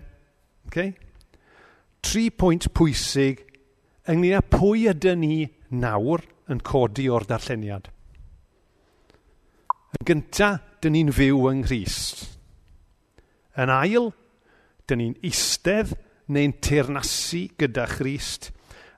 okay? 0.70 0.94
tri 2.06 2.30
pwynt 2.30 2.70
pwysig 2.78 3.42
ynglyn 4.12 4.38
â 4.38 4.44
pwy 4.54 4.86
ydyn 4.92 5.24
ni 5.24 5.48
nawr 5.74 6.22
yn 6.52 6.62
codi 6.66 7.08
o'r 7.10 7.26
darlleniad. 7.30 7.90
Yn 9.96 10.06
gyntaf, 10.06 10.62
dyn 10.84 10.94
ni'n 10.94 11.14
fyw 11.16 11.48
yng 11.50 11.64
Nghyst. 11.64 12.20
Yn 13.58 13.72
ail, 13.74 14.12
dyn 14.86 15.02
ni'n 15.02 15.16
eistedd 15.26 15.96
neu'n 16.30 16.54
teirnasu 16.62 17.48
gyda 17.58 17.88
Christ. 17.90 18.52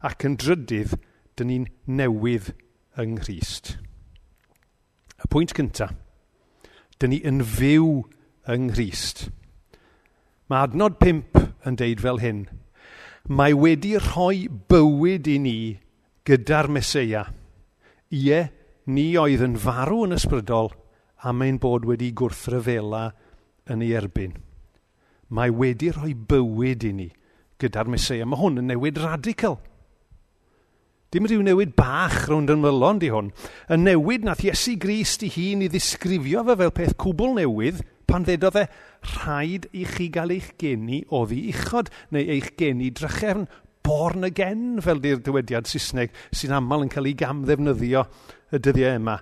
Ac 0.04 0.26
yn 0.28 0.36
drydydd, 0.42 0.98
dyn 1.40 1.52
ni'n 1.52 1.70
newydd 1.88 2.52
yng 3.00 3.16
Nghyst. 3.22 3.78
Y 5.16 5.32
pwynt 5.32 5.56
cyntaf. 5.56 5.96
Dyn 6.98 7.14
ni 7.14 7.20
yn 7.30 7.44
fyw 7.46 7.90
yng 8.50 8.72
Nghyst. 8.72 9.28
Mae 10.50 10.66
adnod 10.66 10.96
pimp 10.98 11.38
yn 11.68 11.78
deud 11.78 12.02
fel 12.02 12.22
hyn. 12.24 12.46
Mae 13.28 13.54
wedi 13.54 13.98
rhoi 14.00 14.48
bywyd 14.72 15.28
i 15.30 15.38
ni 15.44 15.58
gyda'r 16.28 16.72
Mesoea. 16.72 17.26
Ie, 18.16 18.42
ni 18.88 19.08
oedd 19.20 19.44
yn 19.44 19.58
farw 19.60 20.06
yn 20.08 20.16
ysbrydol 20.16 20.72
a 21.22 21.34
mae'n 21.36 21.60
bod 21.62 21.86
wedi 21.90 22.14
gwrthryfela 22.16 23.10
yn 23.70 23.84
ei 23.84 23.94
erbyn. 24.00 24.38
Mae 25.30 25.52
wedi 25.52 25.92
rhoi 25.92 26.14
bywyd 26.16 26.88
i 26.88 26.94
ni 26.96 27.10
gyda'r 27.62 27.92
Mesoea. 27.92 28.26
Mae 28.26 28.40
hwn 28.42 28.64
yn 28.64 28.72
newid 28.72 29.02
radical. 29.04 29.60
Dim 31.12 31.28
rhyw 31.28 31.44
newid 31.46 31.76
bach 31.78 32.26
rownd 32.28 32.52
yn 32.52 32.60
mylon 32.60 32.98
di 33.00 33.12
hwn. 33.14 33.30
Y 33.72 33.78
newid 33.80 34.26
nath 34.28 34.44
Iesu 34.44 34.76
Grist 34.82 35.24
i 35.24 35.30
hun 35.32 35.64
i 35.64 35.70
ddisgrifio 35.72 36.44
fe 36.50 36.58
fel 36.60 36.74
peth 36.76 36.98
cwbl 37.00 37.38
newydd 37.38 37.80
pan 38.08 38.26
ddedodd 38.28 38.60
e 38.60 38.66
rhaid 39.14 39.70
i 39.72 39.86
chi 39.88 40.10
gael 40.12 40.34
eich 40.36 40.52
geni 40.60 41.06
oddi 41.16 41.46
uchod 41.54 41.92
neu 42.12 42.28
eich 42.36 42.54
geni 42.60 42.90
drychefn 42.92 43.48
born 43.88 44.28
again 44.28 44.82
fel 44.84 45.00
di'r 45.04 45.24
dywediad 45.24 45.68
Saesneg 45.72 46.12
sy'n 46.36 46.56
aml 46.60 46.84
yn 46.86 46.92
cael 46.92 47.08
ei 47.08 47.16
gamddefnyddio 47.20 48.04
y 48.52 48.60
dyddiau 48.60 49.00
yma. 49.00 49.18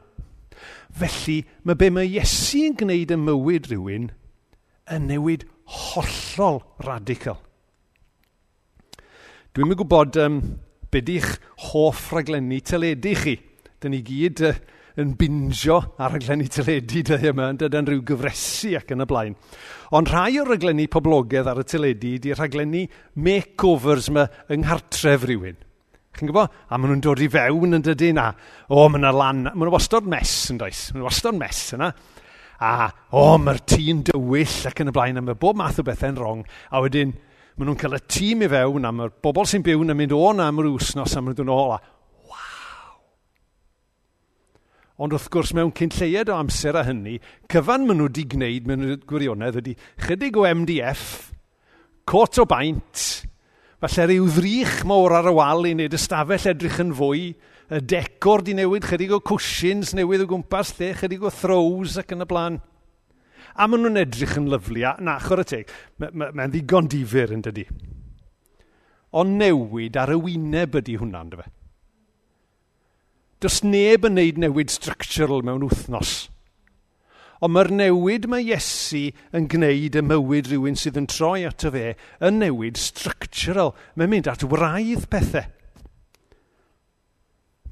Felly 0.95 1.39
mae 1.63 1.77
be 1.77 1.91
mae 1.93 2.09
Iesu 2.09 2.65
yn 2.71 2.77
gwneud 2.81 3.13
y 3.13 3.21
mywyd 3.21 3.69
rhywun 3.69 4.09
yn 4.95 5.09
newid 5.09 5.45
hollol 5.65 6.63
radical. 6.85 7.37
Dwi'n 9.53 9.69
mynd 9.69 9.79
gwybod 9.79 10.17
um, 10.21 10.39
byddi'ch 10.93 11.35
hoff 11.71 12.09
raglenni 12.15 12.61
teledu 12.65 13.13
chi. 13.19 13.35
Dyn 13.81 13.93
ni 13.95 14.01
gyd 14.05 14.41
uh, 14.47 14.55
yn 15.01 15.11
binjo 15.19 15.81
ar 15.99 16.13
raglenni 16.15 16.47
teledu 16.51 16.87
dyddiau 16.93 17.31
yma, 17.33 17.49
yn 17.51 17.59
dydyn 17.59 17.89
rhyw 17.89 18.03
gyfresu 18.07 18.75
ac 18.79 18.93
yn 18.95 19.03
y 19.03 19.07
blaen. 19.09 19.35
Ond 19.95 20.11
rhai 20.11 20.39
o'r 20.39 20.53
raglenni 20.53 20.87
poblogaidd 20.91 21.49
ar 21.51 21.59
y 21.61 21.67
teledu 21.67 22.15
ydy 22.19 22.35
rhaglenni 22.35 22.85
makeovers 23.27 24.09
yma 24.11 24.27
yng 24.47 24.63
nghartref 24.63 25.27
rhywun. 25.27 25.59
Chi'n 26.15 26.31
gwybod? 26.31 26.53
A 26.71 26.79
maen 26.79 26.93
nhw'n 26.93 27.03
dod 27.03 27.19
i 27.19 27.27
fewn 27.31 27.75
yn 27.75 27.83
dydy 27.83 28.13
na. 28.15 28.29
o, 28.71 28.87
maen 28.87 29.03
nhw'n 29.03 29.19
lan, 29.19 29.41
maen 29.49 29.65
nhw'n 29.65 29.75
wastod 29.75 30.07
mes 30.07 30.35
yn 30.53 30.61
does, 30.61 30.87
maen 30.93 31.01
nhw'n 31.01 31.09
wastod 31.09 31.39
mes 31.39 31.63
yna. 31.75 31.91
A, 32.63 32.87
o, 33.11 33.19
oh, 33.19 33.35
mae'r 33.41 33.59
tî'n 33.67 34.05
dywyll 34.07 34.69
ac 34.69 34.79
yn 34.79 34.93
y 34.93 34.95
blaen, 34.95 35.19
a 35.19 35.25
mae 35.25 35.35
bob 35.35 35.59
math 35.59 35.81
o 35.81 35.83
bethau'n 35.83 36.15
rong. 36.21 36.45
A 36.71 36.79
wedyn, 36.85 37.11
maen 37.55 37.69
nhw'n 37.69 37.77
cael 37.79 37.95
y 37.95 38.01
tîm 38.11 38.41
i 38.43 38.49
fewn, 38.51 38.83
a 38.83 38.91
mae'r 38.91 39.13
bobl 39.23 39.47
sy'n 39.47 39.63
byw 39.63 39.85
yn 39.85 39.95
mynd 39.95 40.15
o 40.15 40.23
na 40.35 40.49
am 40.51 40.57
yr 40.59 40.73
wsnos, 40.73 41.13
a 41.15 41.21
maen 41.21 41.31
nhw'n 41.31 41.37
dod 41.39 41.47
nôl, 41.47 41.75
a 41.77 41.79
waw! 42.27 42.97
Ond 44.99 45.15
wrth 45.15 45.29
gwrs, 45.31 45.53
mewn 45.55 45.71
cyn 45.75 45.93
lleied 45.95 46.31
o 46.33 46.35
amser 46.35 46.75
a 46.75 46.83
hynny, 46.87 47.15
cyfan 47.51 47.87
maen 47.87 48.01
nhw 48.01 48.09
wedi 48.09 48.25
gwneud 48.33 48.67
mewn 48.67 48.99
gwirionedd 49.07 49.61
ydy 49.61 49.77
chydig 50.03 50.35
o 50.35 50.43
MDF, 50.51 51.31
cot 52.03 52.43
o 52.43 52.47
baint, 52.49 53.05
falle 53.79 54.09
rhyw 54.09 54.27
ddrych 54.35 54.77
mawr 54.91 55.15
ar 55.21 55.31
y 55.31 55.35
wal 55.39 55.63
i 55.69 55.71
wneud 55.77 55.95
ystafell 55.95 56.51
edrych 56.51 56.81
yn 56.83 56.91
fwy, 56.99 57.29
y 57.71 57.83
decor 57.87 58.43
di 58.43 58.59
newid, 58.59 58.83
chydig 58.91 59.15
o 59.15 59.23
cushions 59.23 59.95
newydd 59.95 60.27
o 60.27 60.31
gwmpas 60.33 60.75
lle, 60.75 60.91
chydig 60.99 61.23
o 61.23 61.31
throws 61.31 61.95
ac 62.03 62.11
yn 62.17 62.27
y 62.27 62.27
blaen 62.27 62.59
a 63.53 63.67
maen 63.67 63.85
nhw'n 63.85 64.01
edrych 64.01 64.37
yn 64.41 64.49
lyflu, 64.51 64.81
a 64.87 64.95
na, 65.03 65.17
chwer 65.23 65.43
y 65.43 65.47
teg, 65.51 65.73
mae'n 66.01 66.17
ma, 66.17 66.31
ma 66.35 66.47
ddigon 66.49 66.89
difyr 66.91 67.33
yn 67.35 67.45
dydy. 67.45 67.67
Ond 69.15 69.37
newid 69.39 69.97
ar 69.99 70.11
y 70.11 70.19
wyneb 70.19 70.75
ydy 70.81 70.97
hwnna, 70.99 71.23
ynddo 71.23 71.41
fe. 71.43 71.49
Does 73.43 73.61
neb 73.63 74.07
yn 74.07 74.15
neud 74.17 74.39
newid 74.41 74.71
structural 74.73 75.43
mewn 75.45 75.67
wythnos. 75.67 76.15
Ond 77.43 77.53
mae'r 77.53 77.71
newid 77.75 78.29
mae 78.31 78.45
Iesu 78.47 79.09
yn 79.35 79.49
gwneud 79.51 79.97
y 79.99 80.03
mywyd 80.03 80.49
rhywun 80.49 80.79
sydd 80.79 80.99
yn 81.01 81.09
troi 81.11 81.43
ato 81.47 81.71
fe 81.73 81.91
yn 82.23 82.39
newid 82.41 82.79
structural. 82.79 83.73
Mae'n 83.95 84.13
mynd 84.13 84.29
at 84.31 84.45
wraidd 84.49 85.05
pethau. 85.11 85.51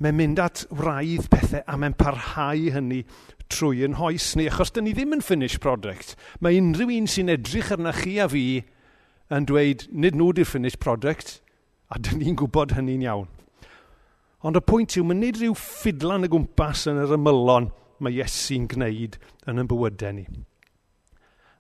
Mae'n 0.01 0.17
mynd 0.17 0.41
at 0.41 0.63
wraidd 0.73 1.29
pethau 1.31 1.61
a 1.69 1.77
mae'n 1.77 1.95
parhau 1.99 2.71
hynny 2.73 3.03
trwy 3.53 3.83
yn 3.85 3.99
hoes 3.99 4.31
ni, 4.39 4.47
achos 4.49 4.73
dyn 4.73 4.87
ni 4.87 4.95
ddim 4.95 5.13
yn 5.17 5.21
finish 5.25 5.59
product. 5.61 6.15
Mae 6.41 6.57
unrhyw 6.57 6.95
un 6.95 7.09
sy'n 7.09 7.31
edrych 7.33 7.71
arna 7.75 7.93
chi 7.95 8.17
a 8.23 8.27
fi 8.31 8.63
yn 9.33 9.47
dweud, 9.49 9.85
nid 9.91 10.17
nhw 10.17 10.31
di'r 10.33 10.49
finish 10.49 10.79
product, 10.81 11.37
a 11.93 11.99
dyn 12.01 12.23
ni'n 12.23 12.39
gwybod 12.39 12.73
hynny'n 12.77 13.05
iawn. 13.05 13.29
Ond 14.43 14.59
y 14.59 14.63
pwynt 14.65 14.97
yw, 14.97 15.05
mae 15.07 15.19
nid 15.19 15.39
rhyw 15.39 15.53
ffidlan 15.55 16.25
y 16.27 16.31
gwmpas 16.33 16.87
yn 16.91 16.99
yr 17.03 17.15
ymylon 17.15 17.69
mae 18.03 18.17
Iesu'n 18.17 18.65
gwneud 18.71 19.19
yn 19.47 19.61
ein 19.61 19.69
bywydau 19.69 20.17
ni 20.17 20.25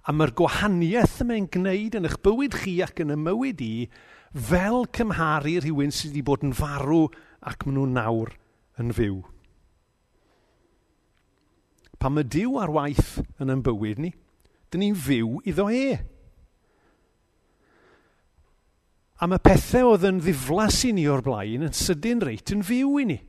a 0.03 0.11
mae'r 0.11 0.33
gwahaniaeth 0.35 1.21
y 1.23 1.27
mae'n 1.29 1.45
gwneud 1.53 1.97
yn 1.99 2.07
eich 2.09 2.17
bywyd 2.25 2.57
chi 2.59 2.75
ac 2.83 2.99
yn 3.03 3.13
y 3.13 3.19
mywyd 3.19 3.61
i 3.63 3.73
fel 4.33 4.83
cymharu 4.97 5.59
rhywun 5.61 5.93
sydd 5.95 6.11
wedi 6.11 6.23
bod 6.27 6.43
yn 6.43 6.55
farw 6.57 7.05
ac 7.47 7.63
maen 7.63 7.77
nhw'n 7.77 7.93
nawr 7.95 8.33
yn 8.81 8.91
fyw. 8.97 9.21
Pan 12.03 12.17
mae 12.17 12.27
Dyw 12.27 12.57
ar 12.59 12.73
waith 12.75 13.21
yn 13.39 13.53
ein 13.53 13.61
bywyd 13.63 14.01
ni, 14.03 14.11
dyn 14.73 14.83
ni'n 14.83 14.97
fyw 14.99 15.37
iddo 15.47 15.69
e. 15.71 15.93
Am 19.23 19.31
mae 19.31 19.39
pethau 19.39 19.93
oedd 19.93 20.09
yn 20.09 20.19
ddiflas 20.19 20.81
i 20.89 20.91
ni 20.97 21.05
o'r 21.07 21.23
blaen 21.23 21.63
yn 21.69 21.77
sydyn 21.77 22.25
reit 22.25 22.51
yn 22.51 22.65
fyw 22.67 22.97
i 22.99 23.07
ni. 23.07 23.21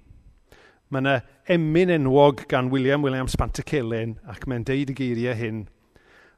Mae 0.91 1.05
yna 1.05 1.15
emyn 1.55 1.93
enwog 1.95 2.49
gan 2.51 2.73
William 2.73 3.05
Williams 3.07 3.39
Pantycelyn 3.39 4.17
ac 4.31 4.49
mae'n 4.51 4.67
deud 4.67 4.91
y 4.91 4.99
geiriau 4.99 5.39
hyn 5.39 5.63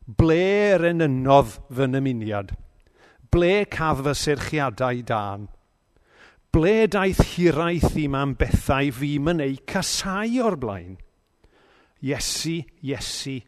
Ble 0.06 0.78
renynodd 0.78 1.56
fy 1.74 1.88
nymuniad? 1.90 2.52
Ble 3.34 3.64
cadd 3.66 4.04
fy 4.06 4.12
serchiadau 4.14 5.02
dan? 5.02 5.48
Ble 6.54 6.86
daeth 6.86 7.24
hiraeth 7.34 7.96
i 7.98 8.06
ma'n 8.08 8.36
bethau 8.38 8.92
fi 8.94 9.16
yn 9.18 9.42
ei 9.42 9.56
casau 9.66 10.38
o'r 10.46 10.56
blaen? 10.62 10.94
Iesu, 12.06 12.60
Iesu, 12.86 13.40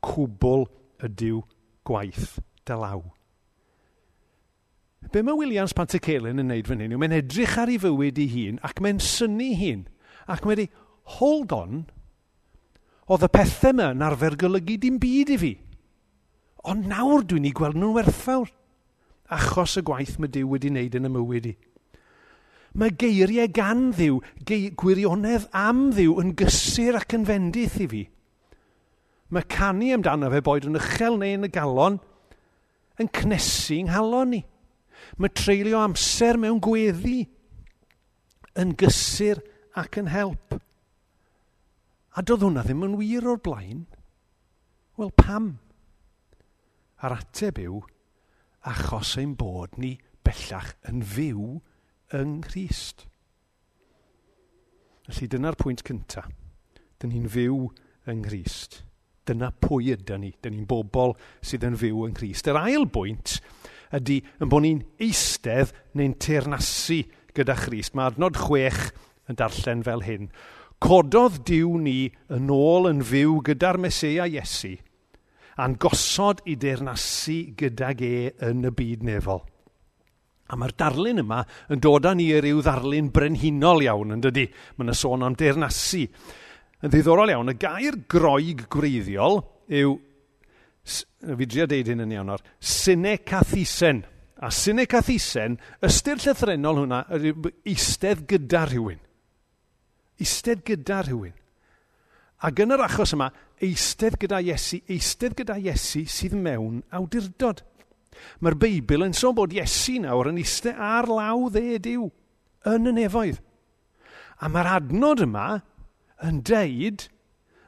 cwbl 0.00 0.64
ydyw 1.04 1.42
gwaith 1.86 2.38
dalaw. 2.64 3.04
Be 5.12 5.20
mae 5.22 5.36
Williams 5.36 5.76
Pantycelyn 5.76 6.40
yn 6.40 6.48
neud 6.50 6.66
fan 6.66 6.80
hyn 6.82 6.96
yw 6.96 7.02
mae'n 7.02 7.18
edrych 7.20 7.58
ar 7.60 7.70
ei 7.70 7.76
fywyd 7.82 8.16
ei 8.24 8.32
hun 8.32 8.56
ac 8.66 8.80
mae'n 8.82 9.04
syni 9.04 9.52
hun 9.60 9.84
ac 10.26 10.42
mae'n 10.42 10.64
dweud, 10.64 10.80
hold 11.20 11.52
on, 11.54 11.84
oedd 13.06 13.28
y 13.28 13.30
pethau 13.36 13.76
yma 13.76 13.92
yn 13.92 14.02
arfer 14.02 14.34
golygu 14.40 14.80
dim 14.82 14.96
byd 15.02 15.36
i 15.36 15.38
fi. 15.44 15.52
Ond 16.66 16.88
nawr 16.90 17.22
dwi'n 17.28 17.46
ei 17.46 17.54
gweld 17.54 17.78
nhw'n 17.78 17.94
werthfawr, 17.94 18.50
achos 19.32 19.76
y 19.78 19.82
gwaith 19.86 20.16
mae 20.18 20.30
Dyw 20.34 20.48
wedi 20.50 20.70
wneud 20.72 20.96
yn 20.98 21.08
y 21.08 21.12
mywyd 21.14 21.48
i. 21.52 21.54
Mae 22.76 22.92
geiriau 23.00 23.48
gan 23.56 23.86
ddiw, 23.96 24.18
gei, 24.44 24.72
gwirionedd 24.76 25.46
am 25.56 25.86
ddiw 25.94 26.18
yn 26.20 26.34
gysur 26.36 26.98
ac 26.98 27.14
yn 27.16 27.24
fendith 27.28 27.78
i 27.80 27.86
fi. 27.92 28.02
Mae 29.32 29.46
canu 29.50 29.88
amdano 29.94 30.28
fe 30.30 30.42
boed 30.44 30.66
yn 30.68 30.78
uchel 30.78 31.16
neu 31.18 31.38
yn 31.38 31.48
y 31.48 31.50
galon 31.54 31.96
yn 33.00 33.10
cnesu'n 33.16 33.88
nghalon 33.88 34.34
ni. 34.34 34.42
Mae 35.16 35.32
treulio 35.32 35.80
amser 35.80 36.38
mewn 36.40 36.60
gweddi 36.62 37.22
yn 38.60 38.74
gysur 38.80 39.40
ac 39.76 39.98
yn 40.00 40.10
help. 40.12 40.58
A 42.16 42.24
doedd 42.24 42.44
hwnna 42.46 42.64
ddim 42.64 42.84
yn 42.86 42.98
wir 43.00 43.26
o'r 43.28 43.40
blaen. 43.44 43.84
Wel, 44.96 45.12
pam? 45.16 45.54
A'r 47.04 47.18
ateb 47.18 47.58
yw, 47.60 47.82
achos 48.66 49.16
ein 49.20 49.34
bod 49.38 49.76
ni 49.80 49.96
bellach 50.24 50.72
yn 50.88 51.02
fyw 51.04 51.58
yng 52.16 52.40
Nghyst. 52.46 53.04
Felly 55.06 55.28
dyna'r 55.30 55.58
pwynt 55.60 55.84
cyntaf. 55.86 56.30
Dyn 56.96 57.12
ni'n 57.12 57.28
fyw 57.30 57.66
yng 58.10 58.24
Nghyst. 58.24 58.80
Dyna 59.28 59.52
pwy 59.62 59.92
ydyn 59.94 60.24
ni. 60.24 60.32
Dyn 60.40 60.56
ni'n 60.56 60.68
bobl 60.70 61.14
sydd 61.44 61.66
yn 61.68 61.78
fyw 61.78 62.06
yng 62.08 62.16
Nghyst. 62.16 62.48
Yr 62.50 62.60
ail 62.62 62.88
bwynt 62.90 63.38
ydy 63.94 64.22
yn 64.42 64.50
bod 64.50 64.64
ni'n 64.64 64.82
eistedd 65.02 65.74
neu'n 65.94 66.16
teirnasu 66.22 67.02
gyda 67.36 67.58
Christ. 67.60 67.94
Mae 67.94 68.10
adnod 68.10 68.40
chwech 68.46 68.88
yn 69.30 69.38
darllen 69.38 69.84
fel 69.86 70.02
hyn. 70.06 70.30
Cododd 70.82 71.42
diw 71.48 71.76
ni 71.80 72.10
yn 72.32 72.50
ôl 72.52 72.88
yn 72.90 73.04
fyw 73.06 73.38
gyda'r 73.46 73.78
Meseia 73.80 74.26
Iesu 74.28 74.74
a'n 75.56 75.76
gosod 75.80 76.42
i 76.50 76.56
deyrnasu 76.60 77.38
gydag 77.58 78.02
e 78.04 78.16
yn 78.48 78.66
y 78.68 78.72
byd 78.76 79.04
nefol. 79.08 79.44
A 80.46 80.54
mae'r 80.58 80.74
darlun 80.78 81.22
yma 81.24 81.40
yn 81.72 81.80
dod 81.82 82.06
â 82.06 82.12
ni 82.14 82.28
i 82.30 82.40
ryw 82.42 82.60
ddarlun 82.62 83.08
brenhinol 83.14 83.82
iawn, 83.82 84.14
yn 84.14 84.22
dydy. 84.22 84.46
Mae'n 84.76 84.94
sôn 84.94 85.24
am 85.26 85.34
deyrnasu. 85.38 86.04
Yn 86.84 86.92
ddiddorol 86.92 87.32
iawn, 87.32 87.50
y 87.50 87.56
gair 87.58 87.96
groeg 88.06 88.66
gwreiddiol 88.70 89.40
yw, 89.80 89.96
fi 90.86 91.48
drio 91.48 91.66
deud 91.66 91.90
hyn 91.90 92.04
yn 92.04 92.14
iawn 92.14 92.36
o'r, 92.36 92.44
synecathisen. 92.60 94.04
A 94.36 94.52
synecathisen, 94.52 95.56
ystyr 95.88 96.20
llythrenol 96.20 96.82
hwnna, 96.82 97.00
eistedd 97.64 98.26
gyda 98.28 98.66
rhywun. 98.68 99.00
Eistedd 100.20 100.62
gyda 100.68 101.00
rhywun. 101.08 101.34
Ac 102.44 102.60
yn 102.60 102.74
yr 102.74 102.84
achos 102.84 103.14
yma, 103.16 103.30
eistedd 103.64 104.18
gyda 104.20 104.42
Iesu, 104.44 104.82
eistedd 104.92 105.36
gyda 105.38 105.56
Iesu 105.60 106.04
sydd 106.10 106.36
mewn 106.36 106.82
awdurdod. 106.94 107.62
Mae'r 108.44 108.56
Beibl 108.60 109.06
yn 109.06 109.16
sôn 109.16 109.36
bod 109.36 109.54
Iesu 109.56 109.96
nawr 110.02 110.28
yn 110.32 110.40
eistedd 110.42 110.76
ar 110.76 111.08
law 111.08 111.46
dde 111.52 111.78
diw, 111.86 112.10
yn 112.68 112.90
y 112.90 112.94
nefoedd. 112.98 113.40
A 114.44 114.50
mae'r 114.52 114.72
adnod 114.74 115.24
yma 115.24 115.46
yn 116.26 116.42
deud 116.44 117.06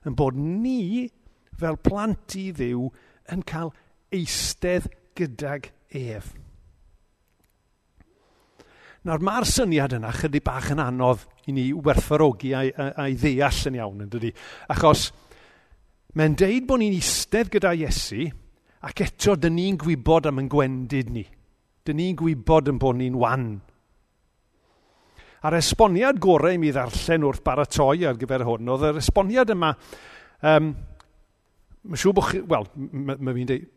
yn 0.09 0.17
bod 0.17 0.37
ni, 0.37 1.09
fel 1.59 1.81
plant 1.81 2.37
i 2.39 2.51
ddiw, 2.57 2.89
yn 3.33 3.45
cael 3.49 3.73
eistedd 4.15 4.89
gydag 5.19 5.71
ef. 5.97 6.35
Nawr 9.09 9.25
mae'r 9.25 9.47
syniad 9.49 9.97
yna 9.97 10.13
chydig 10.17 10.45
bach 10.45 10.73
yn 10.75 10.83
anodd 10.83 11.25
i 11.49 11.55
ni 11.57 11.71
werthfarogi 11.73 12.52
a'i, 12.57 12.73
a'i 12.76 13.17
ddeall 13.19 13.62
yn 13.71 13.78
iawn, 13.78 14.05
yn 14.05 14.12
dydy. 14.12 14.33
Achos 14.75 15.09
mae'n 16.19 16.37
deud 16.38 16.67
bod 16.69 16.83
ni'n 16.83 16.97
eistedd 16.99 17.50
gyda 17.52 17.73
Iesu 17.76 18.28
ac 18.88 19.02
eto 19.07 19.37
dyn 19.40 19.57
ni'n 19.59 19.78
gwybod 19.81 20.28
am 20.31 20.43
yn 20.43 20.50
gwendid 20.52 21.11
ni. 21.14 21.25
Dyn 21.87 21.99
ni'n 21.99 22.19
gwybod 22.19 22.71
yn 22.73 22.78
bod 22.81 22.99
ni'n 22.99 23.17
wan. 23.19 23.49
A'r 25.47 25.59
esboniad 25.61 26.19
gorau 26.23 26.55
i 26.55 26.59
mi 26.61 26.73
ddarllen 26.75 27.26
wrth 27.28 27.45
baratoi 27.47 28.07
ar 28.09 28.19
gyfer 28.19 28.43
hwn, 28.47 28.71
oedd 28.75 28.88
yr 28.88 29.00
esboniad 29.00 29.52
yma, 29.55 29.71
um, 30.50 30.73
mae'n 31.87 32.02
siŵr 32.02 32.17
bod 32.17 32.26
chi, 32.33 32.40
wel, 32.50 32.67
mae 32.75 33.21
ma 33.23 33.35
fi'n 33.37 33.50
deud, 33.52 33.69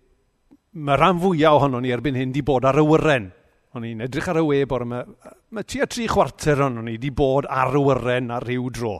mae 0.81 0.97
rhan 0.97 1.21
fwyaf 1.21 1.59
ohono 1.59 1.81
ni 1.83 1.93
erbyn 1.93 2.17
hyn 2.17 2.33
di 2.33 2.41
bod 2.45 2.65
ar 2.65 2.81
y 2.81 2.85
wyren. 2.87 3.29
O'n 3.77 3.85
i'n 3.87 4.01
edrych 4.07 4.31
ar 4.31 4.41
y 4.41 4.45
web 4.47 4.73
o'r 4.73 4.87
yma, 4.87 5.03
mae 5.51 5.67
tua 5.67 5.83
tri 5.83 6.05
chwarter 6.07 6.61
o'n 6.63 6.77
ni 6.85 6.93
wedi 6.95 7.09
bod 7.11 7.43
ar 7.51 7.75
y 7.75 7.81
wyren 7.83 8.29
ar 8.31 8.45
rhyw 8.47 8.69
dro. 8.71 8.93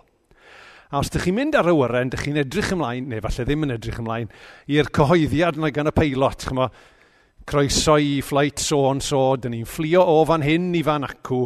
A 0.91 0.99
os 0.99 1.07
ydych 1.07 1.29
chi'n 1.29 1.37
mynd 1.37 1.55
ar 1.55 1.69
y 1.71 1.75
wyren, 1.77 2.09
ydych 2.11 2.25
chi'n 2.25 2.41
edrych 2.41 2.73
ymlaen, 2.75 3.07
neu 3.07 3.23
falle 3.23 3.45
ddim 3.47 3.63
yn 3.63 3.71
edrych 3.77 4.01
ymlaen, 4.01 4.33
i'r 4.67 4.89
cyhoeddiad 4.91 5.61
yna 5.61 5.69
gan 5.71 5.87
y 5.87 5.93
peilot. 5.95 6.43
Chyma, 6.49 6.67
croeso 7.47 7.95
i 7.95 8.17
fflait 8.19 8.59
so 8.59 8.81
on 8.89 8.99
so, 8.99 9.21
dyn 9.39 9.55
ni'n 9.55 9.69
fflio 9.69 10.03
o 10.03 10.19
fan 10.27 10.43
hyn 10.43 10.67
i 10.75 10.83
fan 10.83 11.07
acw, 11.07 11.45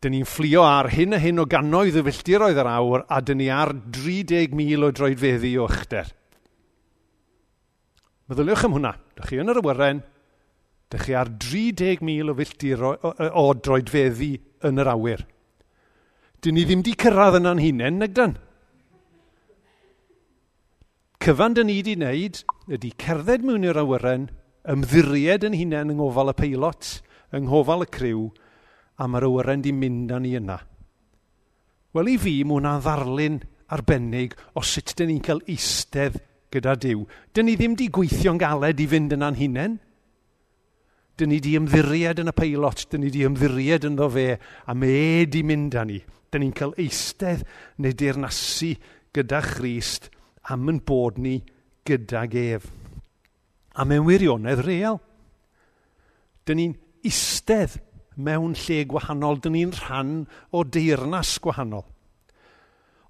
dyn 0.00 0.16
ni'n 0.16 0.28
fflio 0.30 0.64
ar 0.64 0.88
hyn 0.94 1.12
a 1.12 1.20
hyn 1.20 1.44
o 1.44 1.48
gannoedd 1.50 2.00
y 2.00 2.06
filltiroedd 2.08 2.62
yr 2.64 2.72
awr, 2.72 3.04
a 3.12 3.20
dyn 3.20 3.42
ni 3.42 3.50
ar 3.52 3.74
30,000 3.76 4.88
o 4.88 4.94
droedfeddi 4.96 5.52
o 5.60 5.68
uchder. 5.68 6.14
Meddyliwch 8.32 8.64
am 8.64 8.78
hwnna. 8.78 8.96
Dych 9.20 9.28
chi 9.28 9.44
yn 9.44 9.52
yr 9.52 9.60
awyren, 9.60 10.00
Dych 10.88 11.04
chi 11.04 11.16
ar 11.18 11.28
30,000 11.28 12.32
o 12.32 12.34
filltir 12.38 12.82
o, 12.84 12.94
o, 12.96 13.10
o 13.42 13.44
droedfeddi 13.54 14.32
yn 14.68 14.80
yr 14.80 14.92
awyr. 14.94 15.24
Dyn 16.40 16.56
ni 16.56 16.64
ddim 16.64 16.84
di 16.86 16.94
cyrraedd 16.96 17.40
yna'n 17.40 17.60
hunain, 17.60 17.98
negdan. 18.00 18.36
Cyfan 21.18 21.56
dyn 21.58 21.68
ni 21.68 21.80
wedi 21.80 21.96
wneud 21.98 22.40
ydy 22.72 22.92
cerdded 23.02 23.44
mewn 23.44 23.66
i'r 23.66 23.80
awyren, 23.82 24.28
ymddiried 24.68 25.44
yn 25.48 25.56
hunain 25.58 25.92
yng 25.92 25.98
ngofal 26.00 26.32
y 26.32 26.36
peilot, 26.38 26.92
yng 27.34 27.48
ngofal 27.50 27.84
y 27.84 27.88
criw, 27.92 28.28
a 28.96 29.08
mae'r 29.10 29.26
awyren 29.28 29.64
di 29.64 29.74
mynd 29.74 30.14
â 30.14 30.22
ni 30.22 30.36
yna. 30.38 30.56
Wel 31.96 32.14
i 32.14 32.16
fi, 32.22 32.38
mae 32.44 32.58
hwnna'n 32.58 32.82
ddarlun 32.84 33.40
arbennig 33.74 34.34
o 34.56 34.62
sut 34.64 34.94
dyn 34.96 35.10
ni'n 35.12 35.24
cael 35.24 35.42
eistedd 35.50 36.16
gyda 36.54 36.74
Dyw. 36.80 37.04
Dyn 37.34 37.48
ni 37.48 37.56
ddim 37.58 37.76
di 37.76 37.88
gweithio'n 37.92 38.40
galed 38.40 38.80
i 38.80 38.86
fynd 38.88 39.14
yna'n 39.16 39.36
hunain. 39.38 39.76
Dyn 41.18 41.32
ni 41.32 41.40
di 41.42 41.56
ymddiried 41.58 42.20
yn 42.22 42.30
y 42.30 42.34
peilot, 42.36 42.84
dyn 42.92 43.02
ni 43.02 43.08
di 43.10 43.24
ymddiried 43.26 43.88
ynddo 43.88 44.06
fe, 44.14 44.28
a 44.38 44.74
me 44.78 45.26
di 45.26 45.42
mynd 45.42 45.74
â 45.74 45.82
ni. 45.88 45.98
Dyn 46.30 46.44
ni'n 46.44 46.54
cael 46.54 46.76
eistedd 46.78 47.42
neu 47.82 47.96
dirnasu 47.96 48.76
gyda 49.16 49.40
Christ 49.42 50.12
am 50.52 50.68
yn 50.70 50.78
bod 50.86 51.18
ni 51.18 51.40
gyda 51.88 52.22
gef. 52.30 52.68
A 53.74 53.82
mewn 53.88 54.06
wirionedd 54.06 54.62
real. 54.62 55.00
Dyn 56.46 56.60
ni'n 56.60 56.76
eistedd 57.02 57.80
mewn 58.14 58.54
lle 58.58 58.84
gwahanol, 58.90 59.40
dyn 59.42 59.56
ni'n 59.56 59.74
rhan 59.74 60.12
o 60.54 60.62
deyrnas 60.62 61.36
gwahanol. 61.42 61.86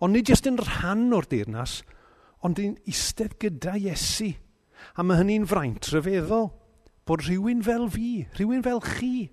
Ond 0.01 0.15
nid 0.15 0.31
jyst 0.31 0.49
yn 0.49 0.57
rhan 0.63 1.11
o'r 1.13 1.29
deyrnas, 1.29 1.83
ond 2.41 2.57
dyn 2.57 2.73
ni'n 2.73 2.89
eistedd 2.89 3.37
gyda 3.43 3.77
Iesu. 3.77 4.31
A 4.97 5.05
mae 5.05 5.21
hynny'n 5.21 5.49
fraint 5.51 5.91
rhyfeddol 5.93 6.49
bod 7.09 7.25
rhywun 7.25 7.65
fel 7.65 7.89
fi, 7.93 8.27
rhywun 8.37 8.65
fel 8.67 8.83
chi, 8.85 9.29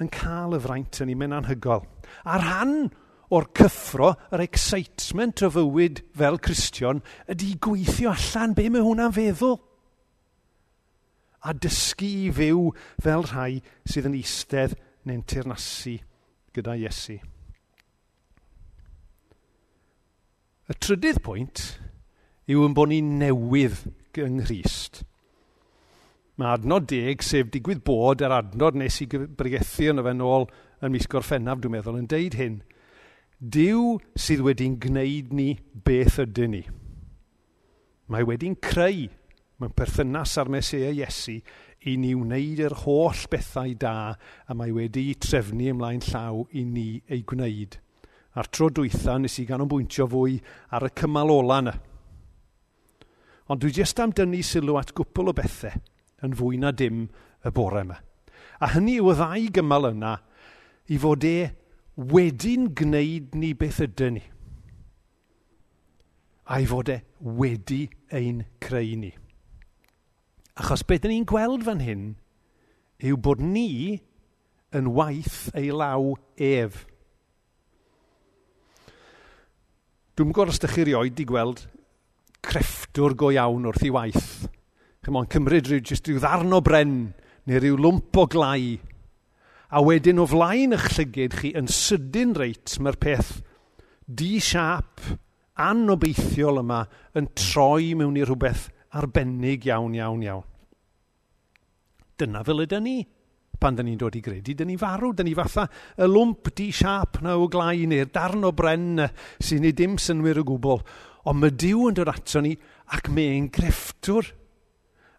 yn 0.00 0.12
cael 0.12 0.56
y 0.56 0.60
fraint 0.64 1.00
yn 1.04 1.12
ei 1.12 1.18
mynd 1.18 1.36
anhygol. 1.36 1.84
A 2.24 2.38
rhan 2.40 2.88
o'r 3.34 3.48
cyffro, 3.58 4.12
yr 4.34 4.44
excitement 4.44 5.42
o 5.42 5.50
fywyd 5.52 6.02
fel 6.16 6.38
Cristion, 6.42 7.02
ydy 7.32 7.54
gweithio 7.62 8.12
allan 8.12 8.54
be 8.56 8.68
mae 8.70 8.84
hwnna'n 8.84 9.14
feddwl. 9.16 9.56
A 11.46 11.54
dysgu 11.54 12.10
i 12.26 12.34
fyw 12.34 12.68
fel 13.02 13.26
rhai 13.28 13.62
sydd 13.86 14.08
yn 14.10 14.18
eistedd 14.18 14.76
neu'n 15.06 15.24
teirnasu 15.30 15.96
gyda 16.56 16.76
Iesu. 16.80 17.18
Y 20.66 20.74
trydydd 20.82 21.20
pwynt 21.22 21.66
yw 22.50 22.64
yn 22.66 22.74
bod 22.74 22.90
ni'n 22.90 23.12
newydd 23.20 23.84
yng 24.18 24.40
Nghyst. 24.40 25.04
Mae 26.36 26.52
adnod 26.52 26.84
deg, 26.90 27.22
sef 27.24 27.48
digwydd 27.48 27.80
bod 27.86 28.20
yr 28.20 28.34
adnod 28.36 28.76
nes 28.76 28.98
i 29.00 29.06
bregethu 29.08 29.86
yn 29.88 30.02
y 30.02 30.02
fe 30.04 30.12
nôl 30.18 30.42
yn 30.84 30.92
mis 30.92 31.08
gorffennaf, 31.08 31.62
dwi'n 31.62 31.72
meddwl, 31.72 31.96
yn 32.02 32.10
deud 32.12 32.36
hyn. 32.36 32.58
Dyw 33.40 33.94
sydd 34.20 34.42
wedi'n 34.44 34.74
gwneud 34.82 35.32
ni 35.36 35.54
beth 35.86 36.18
ydyn 36.26 36.52
ni. 36.52 36.60
Mae 38.12 38.28
wedi'n 38.28 38.58
creu 38.60 39.08
mewn 39.56 39.72
perthynas 39.80 40.36
ar 40.36 40.52
Mesia 40.52 40.92
e 40.92 40.98
Iesu 41.00 41.38
i 41.88 41.96
ni 41.96 42.12
wneud 42.12 42.60
yr 42.68 42.76
holl 42.84 43.24
bethau 43.32 43.72
da 43.80 43.96
a 44.12 44.60
mae 44.60 44.76
wedi 44.76 45.08
trefnu 45.16 45.72
ymlaen 45.72 46.04
llaw 46.04 46.44
i 46.52 46.68
ni 46.68 46.88
ei 47.08 47.24
gwneud. 47.24 47.80
A'r 48.36 48.52
tro 48.52 48.68
dwytha 48.68 49.16
nes 49.16 49.40
i 49.40 49.48
ganolbwyntio 49.48 50.04
fwy 50.12 50.36
ar 50.76 50.84
y 50.84 50.94
cymal 51.00 51.32
ola 51.32 51.62
yna. 51.64 51.78
Ond 53.48 53.64
dwi 53.64 53.72
jyst 53.72 54.04
am 54.04 54.12
dynnu 54.12 54.44
sylw 54.44 54.76
at 54.76 54.92
gwpl 54.92 55.32
o 55.32 55.40
bethau 55.40 55.80
yn 56.26 56.36
fwy 56.38 56.60
na 56.60 56.72
dim 56.74 57.06
y 57.46 57.52
bore 57.54 57.82
yma. 57.86 58.00
A 58.60 58.72
hynny 58.72 58.98
yw 59.00 59.12
y 59.12 59.16
ddau 59.18 59.50
gymal 59.58 59.90
yna 59.90 60.16
i 60.92 60.98
fod 61.02 61.26
e 61.26 61.36
wedi'n 61.96 62.70
gwneud 62.76 63.36
ni 63.38 63.52
beth 63.58 63.82
ydyn 63.84 64.18
ni. 64.18 64.24
A 66.46 66.60
i 66.62 66.66
fod 66.68 66.92
e 66.92 67.00
wedi 67.20 67.86
ein 68.14 68.44
creu 68.62 68.96
ni. 69.00 69.12
Achos 70.56 70.84
beth 70.88 71.08
ni'n 71.08 71.26
gweld 71.28 71.66
fan 71.66 71.82
hyn 71.84 72.04
yw 73.04 73.18
bod 73.20 73.42
ni 73.44 73.98
yn 74.76 74.92
waith 74.96 75.48
ei 75.56 75.72
law 75.74 76.14
ef. 76.36 76.84
Dwi'n 80.16 80.32
gwybod 80.32 80.52
os 80.54 80.60
ydych 80.62 80.76
chi 80.78 80.86
rioed 80.88 81.20
i 81.20 81.26
gweld 81.28 81.66
crefftwr 82.46 83.16
go 83.18 83.32
iawn 83.34 83.66
wrth 83.68 83.84
ei 83.84 83.92
waith 83.92 84.46
chym 85.06 85.20
on, 85.20 85.28
cymryd 85.30 85.68
rhyw, 85.70 85.84
just 85.86 86.08
rhyw 86.08 86.18
ddarn 86.18 86.54
o 86.56 86.58
bren 86.66 86.94
neu 87.46 87.60
rhyw 87.62 87.76
lwmp 87.78 88.18
o 88.18 88.26
glai. 88.26 88.76
A 89.70 89.82
wedyn 89.82 90.18
o 90.18 90.24
flaen 90.26 90.74
eich 90.74 90.88
llygyd 90.96 91.36
chi 91.38 91.52
yn 91.58 91.68
sydyn 91.70 92.32
reit 92.34 92.74
mae'r 92.82 92.98
peth 92.98 93.36
di-siap 94.06 95.04
anobeithiol 95.62 96.58
yma 96.62 96.80
yn 97.18 97.28
troi 97.38 97.94
mewn 97.98 98.18
i 98.18 98.24
rhywbeth 98.26 98.66
arbennig 98.98 99.68
iawn, 99.68 99.94
iawn, 99.94 100.24
iawn. 100.26 100.42
Dyna 102.18 102.42
fel 102.48 102.64
ydyn 102.64 102.86
ni 102.86 102.96
pan 103.60 103.76
dyn 103.78 103.86
ni'n 103.88 104.00
dod 104.00 104.16
i 104.18 104.22
gredu, 104.24 104.56
dyn 104.58 104.68
ni 104.72 104.76
farw, 104.80 105.12
dyn 105.14 105.28
ni 105.30 105.36
fatha 105.38 105.68
y 105.96 106.08
lwmp 106.08 106.50
di-siap 106.58 107.20
na 107.24 107.36
o 107.38 107.46
glai 107.52 107.86
neu'r 107.86 108.10
darn 108.12 108.44
o 108.48 108.50
bren 108.56 109.04
sy'n 109.38 109.68
ei 109.68 109.76
dim 109.76 109.94
synwyr 110.02 110.42
o 110.42 110.44
gwbl. 110.50 110.82
Ond 111.30 111.40
mae 111.42 111.54
Dyw 111.54 111.86
yn 111.92 112.00
dod 112.00 112.10
ato 112.10 112.42
ni 112.42 112.56
ac 112.94 113.08
mae'n 113.14 113.48
grefftwr 113.54 114.32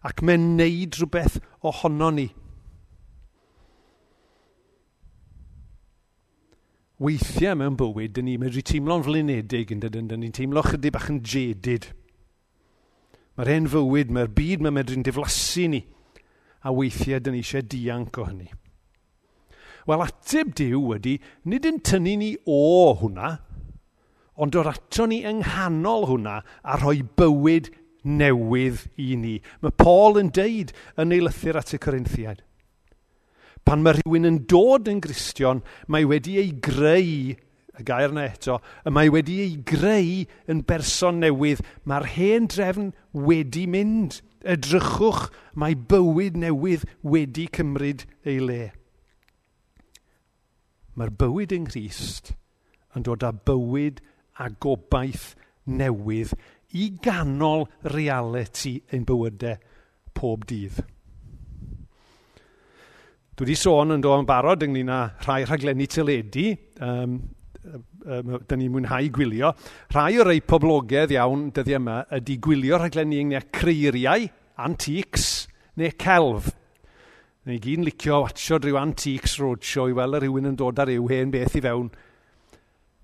ac 0.08 0.22
mae'n 0.24 0.54
neud 0.58 0.96
rhywbeth 0.96 1.38
ohono 1.68 2.10
ni. 2.16 2.28
Weithiau 6.98 7.54
mewn 7.54 7.76
bywyd, 7.78 8.16
dyn 8.16 8.26
ni 8.26 8.38
medru 8.42 8.62
teimlo'n 8.66 9.04
flinedig 9.06 9.70
yn 9.70 9.82
dydyn, 9.84 10.08
dyn 10.10 10.24
ni'n 10.24 10.34
teimlo 10.34 10.64
chydig 10.66 10.94
bach 10.96 11.06
yn 11.12 11.20
jedid. 11.22 11.92
Mae'r 13.38 13.52
hen 13.52 13.68
fywyd, 13.70 14.10
mae'r 14.10 14.32
byd 14.34 14.64
mae'n 14.64 14.74
medru'n 14.80 15.04
diflasu 15.06 15.68
ni, 15.70 15.84
a 16.66 16.72
weithiau 16.74 17.22
dyn 17.22 17.36
ni 17.38 17.44
eisiau 17.44 17.62
dianc 17.62 18.18
o 18.18 18.26
hynny. 18.26 18.48
Wel, 19.86 20.02
ateb 20.02 20.50
diw 20.58 20.96
ydy, 20.96 21.14
nid 21.48 21.68
yn 21.70 21.78
tynnu 21.86 22.16
ni 22.18 22.32
o 22.50 22.96
hwnna, 22.98 23.36
ond 24.38 24.54
dod 24.54 24.68
ato 24.70 25.06
ni 25.06 25.20
yng 25.26 25.44
nghanol 25.44 26.08
hwnna 26.10 26.40
a 26.42 26.80
rhoi 26.80 27.04
bywyd 27.18 27.70
newydd 28.08 28.86
i 29.00 29.16
ni. 29.20 29.36
Mae 29.62 29.74
Paul 29.76 30.18
yn 30.20 30.30
deud 30.34 30.72
yn 31.00 31.14
ei 31.14 31.22
lythyr 31.24 31.58
at 31.60 31.74
y 31.76 31.80
Corinthiad. 31.82 32.40
Pan 33.68 33.82
mae 33.84 33.98
rhywun 33.98 34.28
yn 34.28 34.38
dod 34.48 34.88
yn 34.88 35.02
gristion, 35.04 35.60
mae 35.92 36.06
wedi 36.08 36.38
ei 36.40 36.54
greu, 36.64 37.34
y 37.78 37.84
gair 37.86 38.14
yna 38.14 38.24
eto, 38.30 38.56
y 38.88 38.92
mae 38.94 39.12
wedi 39.12 39.38
ei 39.44 39.58
greu 39.68 40.24
yn 40.48 40.64
berson 40.68 41.20
newydd. 41.22 41.60
Mae'r 41.84 42.08
hen 42.14 42.48
drefn 42.50 42.90
wedi 43.12 43.66
mynd. 43.70 44.22
Edrychwch, 44.48 45.28
mae 45.58 45.74
bywyd 45.90 46.38
newydd 46.40 46.86
wedi 47.02 47.48
cymryd 47.52 48.06
ei 48.24 48.38
le. 48.40 48.62
Mae'r 50.98 51.12
bywyd 51.20 51.52
yng 51.54 51.66
Nghyst 51.68 52.32
yn 52.96 53.04
dod 53.06 53.26
â 53.26 53.34
bywyd 53.46 54.00
a 54.42 54.48
gobaith 54.62 55.34
newydd 55.68 56.32
i 56.76 56.90
ganol 57.00 57.64
reality 57.94 58.76
ein 58.92 59.06
bywydau 59.08 59.56
pob 60.12 60.44
dydd. 60.48 60.82
Dwi 63.38 63.46
wedi 63.46 63.54
sôn 63.54 63.94
yn 63.94 64.02
dod 64.02 64.24
yn 64.24 64.26
barod 64.28 64.64
ynglyn 64.66 64.90
â 64.90 65.02
rhai 65.22 65.44
rhaglenni 65.46 65.86
teledu, 65.86 66.48
um, 66.82 67.12
um, 68.02 68.32
da 68.42 68.58
ni'n 68.58 68.72
mwynhau 68.74 69.12
gwylio. 69.14 69.52
Rhai 69.94 70.18
o 70.18 70.26
rei 70.26 70.42
poblogaidd 70.42 71.14
iawn 71.14 71.46
dyddi 71.54 71.76
yma 71.78 72.00
ydy 72.18 72.40
gwylio 72.42 72.82
rhaglenni 72.82 73.22
ynglyn 73.22 73.38
â 73.38 73.46
creiriau, 73.54 74.26
antiques 74.66 75.46
neu 75.78 75.94
celf. 76.02 76.50
Neu 77.46 77.62
gyn 77.62 77.86
licio 77.86 78.24
watcho 78.26 78.58
rhyw 78.58 78.82
antiques 78.82 79.38
roadshow 79.38 79.86
i 79.88 79.96
weld 79.96 80.18
rhywun 80.18 80.50
yn 80.50 80.58
dod 80.58 80.82
ar 80.82 80.90
yw 80.92 81.06
hen 81.14 81.30
beth 81.32 81.56
i 81.56 81.64
fewn. 81.64 81.88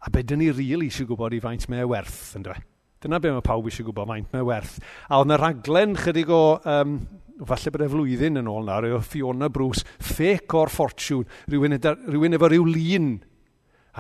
A 0.05 0.11
be 0.11 0.27
dyn 0.27 0.43
ni 0.43 0.51
rili 0.51 0.75
really 0.75 0.91
eisiau 0.91 1.09
gwybod 1.09 1.39
i 1.39 1.45
faint 1.47 1.71
mae 1.71 1.87
e 1.87 1.91
werth, 1.95 2.35
ynddo 2.35 2.59
fe? 2.59 2.74
Dyna 3.05 3.21
be 3.21 3.35
mae 3.35 3.45
pawb 3.45 3.69
eisiau 3.69 3.85
gwybod 3.91 4.09
faint 4.09 4.33
mae 4.33 4.47
werth. 4.49 4.79
A 5.11 5.21
oedd 5.21 5.29
yna 5.29 5.37
raglen 5.43 5.95
chydig 6.01 6.31
o, 6.33 6.43
um, 6.65 6.99
falle 7.45 7.73
bod 7.75 7.85
e 7.85 7.89
flwyddyn 7.93 8.41
yn 8.41 8.49
ôl 8.49 8.65
nawr, 8.65 8.89
o 8.97 9.01
Fiona 9.05 9.51
Bruce, 9.53 9.85
fake 10.01 10.57
o'r 10.57 10.73
fortune, 10.73 11.29
rhywun, 11.53 11.77
rhywun 12.09 12.39
efo 12.39 12.49
rhyw 12.49 12.65
lun. 12.71 13.11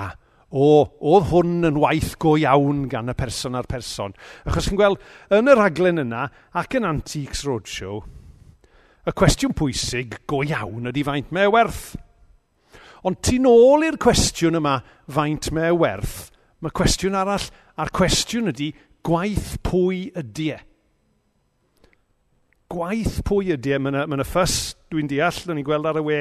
A 0.00 0.14
o, 0.54 0.66
oedd 1.10 1.28
hwn 1.32 1.66
yn 1.66 1.78
waith 1.82 2.14
go 2.22 2.36
iawn 2.38 2.84
gan 2.90 3.10
y 3.10 3.16
person 3.18 3.58
a'r 3.58 3.68
person. 3.68 4.14
Achos 4.46 4.68
chi'n 4.68 4.78
gweld, 4.78 5.02
yn 5.34 5.50
y 5.50 5.56
raglen 5.58 6.02
yna, 6.04 6.28
ac 6.54 6.76
yn 6.78 6.86
Antiques 6.86 7.42
Roadshow, 7.46 8.04
y 9.04 9.12
cwestiwn 9.18 9.56
pwysig 9.58 10.20
go 10.30 10.44
iawn 10.46 10.88
ydy 10.92 11.04
faint 11.06 11.34
mae 11.34 11.50
e 11.50 11.52
werth. 11.52 11.84
Ond 13.04 13.18
tu 13.26 13.36
nôl 13.42 13.84
i'r 13.84 13.98
cwestiwn 14.00 14.60
yma, 14.62 14.78
faint 15.12 15.50
mae 15.52 15.72
e 15.72 15.76
werth, 15.76 16.30
mae 16.64 16.72
cwestiwn 16.72 17.18
arall, 17.18 17.50
a'r 17.76 17.92
cwestiwn 17.92 18.52
ydy 18.54 18.70
gwaith 19.04 19.58
pwy 19.66 20.08
ydy 20.16 20.48
e. 20.54 20.60
Gwaith 22.72 23.20
pwy 23.28 23.52
ydy 23.54 23.74
e. 23.76 23.80
Mae 23.82 23.92
yna, 23.92 24.04
ma 24.08 24.24
ffys, 24.26 24.74
dwi'n 24.92 25.10
deall, 25.10 25.40
dwi'n 25.44 25.60
ni 25.60 25.64
gweld 25.66 25.88
ar 25.88 26.00
y 26.00 26.04
we 26.06 26.20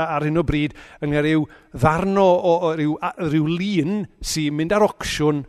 ar 0.00 0.26
hyn 0.26 0.40
o 0.40 0.44
bryd, 0.46 0.76
yng 1.04 1.16
rhyw 1.18 1.46
ddarno 1.74 2.24
o, 2.24 2.54
o 2.68 2.72
ryw, 2.78 2.96
ryw 3.28 3.50
lun 3.50 4.04
sy'n 4.24 4.56
mynd 4.56 4.74
ar 4.76 4.86
ocsiwn 4.88 5.44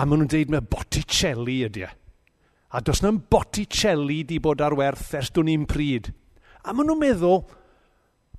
a 0.00 0.06
maen 0.06 0.22
nhw'n 0.22 0.30
dweud 0.30 0.52
mae 0.54 0.68
Botticelli 0.76 1.60
ydy 1.66 1.86
e. 1.88 1.92
A 2.70 2.80
does 2.86 3.02
na'n 3.02 3.18
Botticelli 3.32 4.22
di 4.28 4.38
bod 4.42 4.62
ar 4.62 4.76
werth 4.78 5.16
ers 5.18 5.32
dwi'n 5.34 5.50
un 5.56 5.66
pryd. 5.68 6.12
A 6.62 6.70
maen 6.70 6.86
nhw'n 6.86 7.02
meddwl 7.02 7.40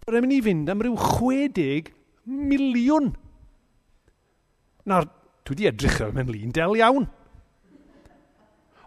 bod 0.01 0.15
e'n 0.15 0.23
mynd 0.23 0.37
i 0.37 0.43
fynd 0.45 0.71
am 0.71 0.83
ryw 0.85 0.95
60 0.95 1.91
miliwn. 2.31 3.11
Nawr, 4.87 5.09
dwi 5.45 5.57
wedi 5.57 5.67
edrych 5.69 5.99
ar 6.05 6.15
mewn 6.15 6.31
lun 6.31 6.55
del 6.55 6.79
iawn. 6.79 7.09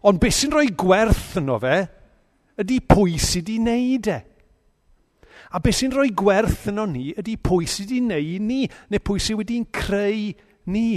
Ond 0.04 0.20
beth 0.20 0.36
sy'n 0.36 0.52
rhoi 0.52 0.68
gwerth 0.76 1.38
yno 1.40 1.56
fe, 1.62 1.76
ydy 2.60 2.76
pwy 2.84 3.16
sydd 3.16 3.48
wedi 3.48 3.60
wneud 3.62 4.08
e. 4.12 4.18
A 5.56 5.60
beth 5.64 5.78
sy'n 5.78 5.94
rhoi 5.94 6.10
gwerth 6.12 6.66
yno 6.68 6.84
ni, 6.90 7.06
ydy 7.16 7.38
pwy 7.40 7.64
sydd 7.70 7.88
wedi 7.88 8.02
wneud 8.04 8.44
ni, 8.44 8.58
neu 8.92 9.00
pwy 9.00 9.22
sydd 9.22 9.38
wedi'n 9.40 9.64
creu 9.72 10.34
ni. 10.74 10.88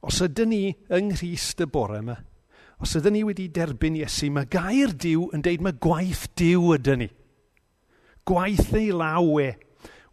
Os 0.00 0.22
ydyn 0.24 0.48
ni 0.48 0.62
yng 0.88 1.10
Nghyst 1.12 1.60
y 1.60 1.66
bore 1.68 1.98
yma, 2.00 2.14
os 2.80 2.94
ydyn 2.96 3.18
ni 3.18 3.24
wedi 3.28 3.50
derbyn 3.52 3.98
Iesu, 3.98 4.30
mae 4.32 4.48
gair 4.48 4.94
diw 4.96 5.26
yn 5.36 5.44
deud 5.44 5.66
mae 5.66 5.76
gwaith 5.76 6.22
diw 6.40 6.70
ydyn 6.78 7.02
ni. 7.02 7.10
Gwaith 8.24 8.72
ei 8.78 8.88
law 8.96 9.28
e. 9.42 9.50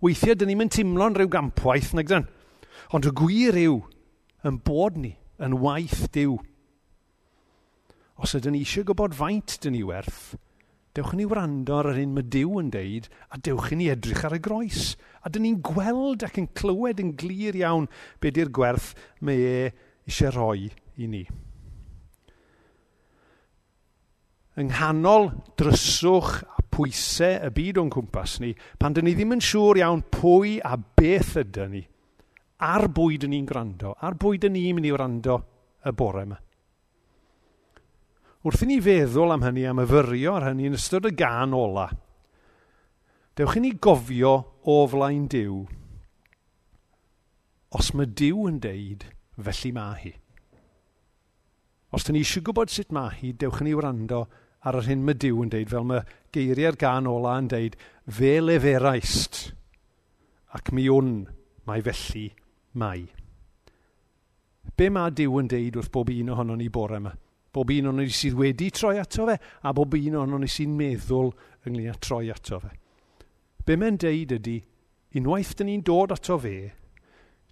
Weithiau, 0.03 0.35
dyn 0.35 0.51
ni'n 0.51 0.59
mynd 0.59 0.75
teimlo'n 0.75 1.15
rhyw 1.15 1.31
gampwaith, 1.31 1.93
nag 1.95 2.11
dyn. 2.11 2.27
Ond 2.91 3.07
y 3.07 3.15
gwir 3.15 3.55
yw 3.63 3.79
yn 4.47 4.59
bod 4.67 4.99
ni– 4.99 5.13
yn 5.43 5.57
waith 5.61 6.07
diw. 6.15 6.37
Os 8.17 8.33
ydyn 8.37 8.55
ni 8.57 8.63
eisiau 8.65 8.87
gwybod 8.87 9.15
faint 9.17 9.57
dyn 9.61 9.75
ni 9.77 9.83
werth, 9.85 10.35
dewch 10.97 11.13
ni 11.13 11.27
wrando 11.29 11.75
ar 11.77 11.91
yr 11.91 11.99
un 12.01 12.15
mae 12.15 12.25
Dyw 12.25 12.55
yn 12.63 12.71
deud, 12.73 13.05
a 13.29 13.37
dewch 13.37 13.69
ni 13.77 13.91
edrych 13.93 14.23
ar 14.25 14.33
y 14.33 14.41
groes. 14.41 14.95
A 15.21 15.29
dyn 15.29 15.45
ni'n 15.45 15.59
gweld 15.61 16.25
ac 16.25 16.39
yn 16.41 16.49
clywed 16.57 17.03
yn 17.03 17.13
glir 17.19 17.57
iawn 17.59 17.85
be 18.21 18.31
di'r 18.33 18.49
gwerth 18.53 18.95
mae 19.21 19.43
e 19.45 19.59
eisiau 20.09 20.33
rhoi 20.33 20.71
i 20.97 21.09
ni. 21.11 21.21
Yng 24.57 24.71
nghanol 24.71 25.29
dryswch 25.59 26.39
a 26.41 26.63
pwysau 26.73 27.45
y 27.45 27.51
byd 27.53 27.77
o'n 27.83 27.93
cwmpas 27.93 28.39
ni, 28.41 28.55
pan 28.81 28.97
dyn 28.97 29.05
ni 29.05 29.13
ddim 29.13 29.35
yn 29.37 29.43
siŵr 29.45 29.83
iawn 29.83 30.01
pwy 30.09 30.57
a 30.65 30.73
beth 30.97 31.35
ydy 31.43 31.67
ni, 31.69 31.83
ar 32.57 32.87
bwyd 32.89 33.27
yn 33.27 33.35
ni'n 33.35 33.45
gwrando, 33.45 33.93
ar 34.01 34.17
bwyd 34.17 34.47
yn 34.47 34.55
ni'n 34.57 34.77
mynd 34.77 34.89
i 34.89 34.93
wrando 34.93 35.37
y 35.85 35.93
bore 35.93 36.23
yma. 36.25 36.37
Wrth 38.47 38.63
i 38.63 38.67
ni 38.69 38.77
feddwl 38.81 39.33
am 39.33 39.43
hynny, 39.45 39.65
am 39.69 39.81
yfyrio 39.83 40.37
ar 40.37 40.47
hynny 40.49 40.69
yn 40.69 40.77
ystod 40.77 41.05
y 41.09 41.13
gan 41.17 41.53
ola, 41.57 41.87
dewch 43.37 43.57
i 43.59 43.61
ni 43.61 43.73
gofio 43.81 44.33
o 44.65 44.77
flaen 44.89 45.27
Dyw, 45.29 45.59
os 47.77 47.91
mae 47.93 48.09
Dyw 48.09 48.47
yn 48.49 48.57
deud, 48.63 49.05
felly 49.37 49.73
mae 49.75 50.01
hi. 50.01 50.13
Os 51.93 52.07
dyn 52.07 52.17
ni 52.17 52.23
eisiau 52.25 52.45
gwybod 52.47 52.73
sut 52.73 52.89
mae 52.95 53.13
hi, 53.19 53.35
dewch 53.37 53.61
i 53.61 53.67
ni 53.67 53.75
wrando 53.77 54.25
ar 54.65 54.79
yr 54.79 54.89
hyn 54.89 55.05
mae 55.05 55.19
Dyw 55.19 55.43
yn 55.45 55.53
deud, 55.53 55.69
fel 55.69 55.85
mae 55.87 56.01
geiriau'r 56.33 56.79
gan 56.79 57.11
ola 57.11 57.37
yn 57.43 57.51
deud, 57.53 57.77
fe 58.09 58.33
leferaist, 58.41 59.43
ac 60.57 60.73
mi 60.73 60.87
wn, 60.89 61.19
mae 61.67 61.83
felly 61.85 62.31
Mai. 62.73 63.07
Be 64.77 64.89
mae 64.93 65.13
Dyw 65.15 65.39
yn 65.41 65.47
deud 65.49 65.79
wrth 65.79 65.93
bob 65.93 66.11
un 66.13 66.33
ohono 66.33 66.57
ni 66.57 66.67
bore 66.69 66.99
yma? 66.99 67.13
Bob 67.53 67.71
un 67.73 67.87
ohonon 67.89 68.05
ni 68.05 68.13
sydd 68.13 68.35
wedi 68.37 68.67
troi 68.69 68.99
ato 69.01 69.25
fe, 69.25 69.37
a 69.63 69.71
bob 69.73 69.95
un 69.97 70.17
ohonon 70.19 70.43
ni 70.43 70.49
sy'n 70.51 70.75
meddwl 70.77 71.31
ynglyn 71.65 71.93
â 71.93 71.95
troi 71.97 72.27
ato 72.29 72.59
fe. 72.61 72.69
Be 73.65 73.77
mae'n 73.79 73.97
deud 73.97 74.35
ydy, 74.37 74.57
unwaith 75.17 75.55
dyn 75.57 75.71
ni'n 75.71 75.85
dod 75.87 76.13
ato 76.13 76.37
fe, 76.43 76.57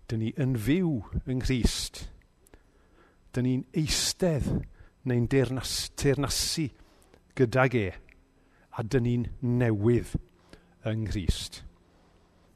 dyn 0.06 0.21
ni 0.21 0.34
yn 0.41 0.54
fyw 0.67 0.91
yng 1.25 1.41
Nghyst. 1.41 2.04
Dyn 3.34 3.47
ni'n 3.47 3.65
eistedd 3.82 4.51
neu'n 5.10 5.25
teirnasu 5.32 6.67
gydag 7.36 7.80
e, 7.80 7.88
a 8.78 8.86
dyn 8.86 9.08
ni'n 9.08 9.25
newydd 9.63 10.13
yng 10.86 11.08
Nghyst. 11.08 11.63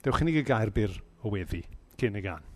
Dewch 0.06 0.22
i 0.22 0.30
ni 0.30 0.38
gael 0.46 0.76
byr 0.76 0.94
o 1.26 1.34
weddi 1.34 1.64
cyn 2.00 2.22
y 2.22 2.24
gan. 2.24 2.49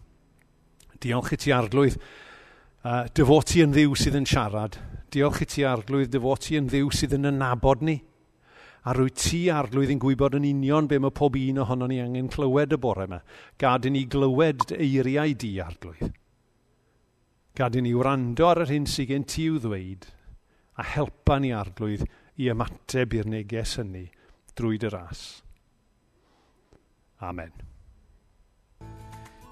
Diolch 1.03 1.33
i 1.35 1.39
ti 1.39 1.51
arglwydd 1.51 1.97
uh, 1.99 3.03
dyfoti 3.11 3.63
yn 3.65 3.75
ddiw 3.75 3.95
sydd 3.99 4.17
yn 4.21 4.27
siarad. 4.29 4.77
Diolch 5.11 5.43
i 5.43 5.47
ti 5.49 5.65
arglwydd 5.67 6.13
dyfoti 6.13 6.57
yn 6.59 6.69
ddiw 6.71 6.91
sydd 6.95 7.17
yn 7.17 7.29
ynabod 7.33 7.83
ni. 7.83 7.97
A 8.83 8.95
rwy 8.95 9.13
ti 9.15 9.45
arglwydd 9.51 9.93
yn 9.93 10.01
gwybod 10.03 10.35
yn 10.39 10.47
union 10.49 10.89
be 10.91 10.99
mae 10.99 11.15
pob 11.15 11.37
un 11.39 11.61
ohono 11.63 11.87
ni 11.87 12.01
angen 12.03 12.31
clywed 12.31 12.75
y 12.75 12.79
bore 12.83 13.07
yma. 13.07 13.21
Gadyn 13.59 13.95
ni 13.95 14.03
glywed 14.11 14.73
eiriau 14.75 15.35
di 15.39 15.53
arglwydd. 15.63 16.11
Gadyn 17.55 17.85
ni 17.85 17.93
wrando 17.95 18.49
ar 18.49 18.63
yr 18.63 18.73
hyn 18.73 18.87
sydd 18.89 19.11
gen 19.11 19.27
ti 19.29 19.47
i'w 19.47 19.59
ddweud 19.61 20.07
a 20.79 20.87
helpa 20.95 21.37
ni 21.39 21.51
arglwydd 21.53 22.07
i 22.41 22.49
ymateb 22.51 23.13
i'r 23.19 23.29
neges 23.29 23.77
hynny 23.79 24.07
drwy 24.57 24.79
dy 24.81 24.89
ras. 24.93 25.27
Amen. 27.23 27.72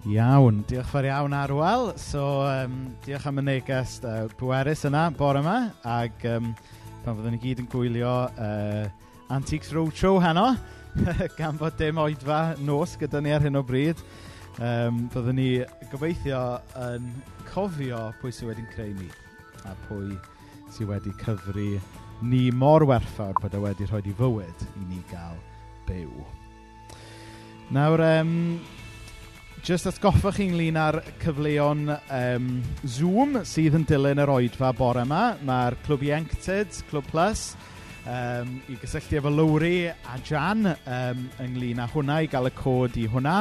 Iawn, 0.09 0.63
diolch 0.65 0.87
fawr 0.89 1.05
iawn 1.05 1.33
Arwel. 1.37 1.91
So, 2.01 2.41
um, 2.41 2.95
diolch 3.05 3.27
am 3.29 3.37
y 3.37 3.43
neges 3.45 3.99
uh, 4.01 4.23
pwerus 4.39 4.81
yna, 4.89 5.11
bore 5.13 5.43
yma. 5.43 5.57
Ac 5.85 6.25
um, 6.25 6.47
pan 7.03 7.19
fyddwn 7.19 7.35
ni 7.35 7.41
gyd 7.43 7.61
yn 7.61 7.67
gwylio 7.69 8.13
uh, 8.33 8.87
Antiques 9.29 9.69
Roadshow 9.75 10.17
heno, 10.23 10.55
gan 11.37 11.61
fod 11.61 11.77
dim 11.77 12.01
oedfa 12.01 12.39
nos 12.65 12.97
gyda 12.97 13.21
ni 13.21 13.35
ar 13.35 13.45
hyn 13.45 13.61
o 13.61 13.63
bryd, 13.67 14.01
um, 14.57 15.05
fyddwn 15.13 15.37
ni 15.37 15.47
gobeithio 15.93 16.41
yn 16.87 17.05
cofio 17.51 18.07
pwy 18.23 18.33
sydd 18.33 18.49
wedi'n 18.49 18.73
creu 18.73 18.97
ni 18.97 19.13
a 19.69 19.77
pwy 19.85 20.17
sydd 20.73 20.89
wedi 20.89 21.13
cyfru 21.21 21.69
ni 22.25 22.47
mor 22.49 22.89
werthfawr 22.89 23.37
bod 23.37 23.53
e 23.53 23.61
wedi 23.61 23.85
rhoi 23.85 24.01
i 24.01 24.17
fywyd 24.17 24.69
i 24.81 24.85
ni 24.89 25.05
gael 25.13 25.37
byw. 25.85 26.29
Nawr, 27.71 28.01
um, 28.17 28.31
Just 29.61 29.85
atgoffa 29.85 30.31
chi 30.33 30.47
ynglyn 30.49 30.77
â'r 30.81 30.95
cyfleon 31.21 31.83
um, 31.93 32.45
Zoom 32.89 33.35
sydd 33.45 33.75
yn 33.77 33.83
dilyn 33.85 34.17
yr 34.23 34.31
oedfa 34.33 34.71
bore 34.73 35.03
yma. 35.05 35.35
Mae'r 35.45 35.75
Clwb 35.85 36.01
Ieuenctid, 36.07 36.79
Clwb 36.89 37.05
Plus, 37.11 37.43
um, 38.09 38.55
i 38.65 38.77
gysylltu 38.81 39.19
efo 39.19 39.29
Lowry 39.29 39.83
a 39.85 40.15
Jan 40.25 40.65
um, 40.65 41.21
ynglyn 41.45 41.83
â 41.83 41.85
hwnna, 41.91 42.23
i 42.25 42.31
gael 42.31 42.49
y 42.49 42.53
cod 42.57 42.97
i 42.97 43.05
hwnna. 43.13 43.35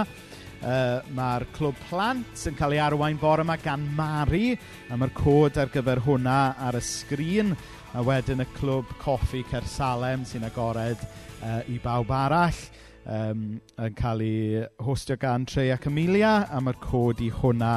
Uh, 0.60 1.00
mae'r 1.16 1.46
Clwb 1.56 1.80
Plant 1.88 2.44
yn 2.52 2.60
cael 2.60 2.76
ei 2.76 2.82
arwain 2.84 3.16
bore 3.22 3.46
yma 3.46 3.56
gan 3.64 3.88
Mari, 3.96 4.52
a 4.92 5.00
mae'r 5.00 5.16
cod 5.16 5.56
ar 5.56 5.72
gyfer 5.72 6.04
hwnna 6.04 6.36
ar 6.68 6.76
y 6.76 6.84
sgrin. 6.84 7.56
A 7.96 8.04
wedyn 8.04 8.44
y 8.44 8.48
Clwb 8.60 8.92
Coffi 9.00 9.40
Cersalem 9.48 10.28
sy'n 10.28 10.44
agored 10.52 11.00
uh, 11.00 11.62
i 11.64 11.80
bawb 11.80 12.12
arall 12.12 12.60
um, 13.06 13.60
yn 13.80 13.96
cael 13.98 14.22
ei 14.24 14.64
hostio 14.84 15.16
gan 15.20 15.46
Treuec 15.48 15.86
Amelia 15.88 16.46
a 16.50 16.60
mae'r 16.62 16.80
cod 16.82 17.22
i 17.24 17.30
hwnna 17.40 17.74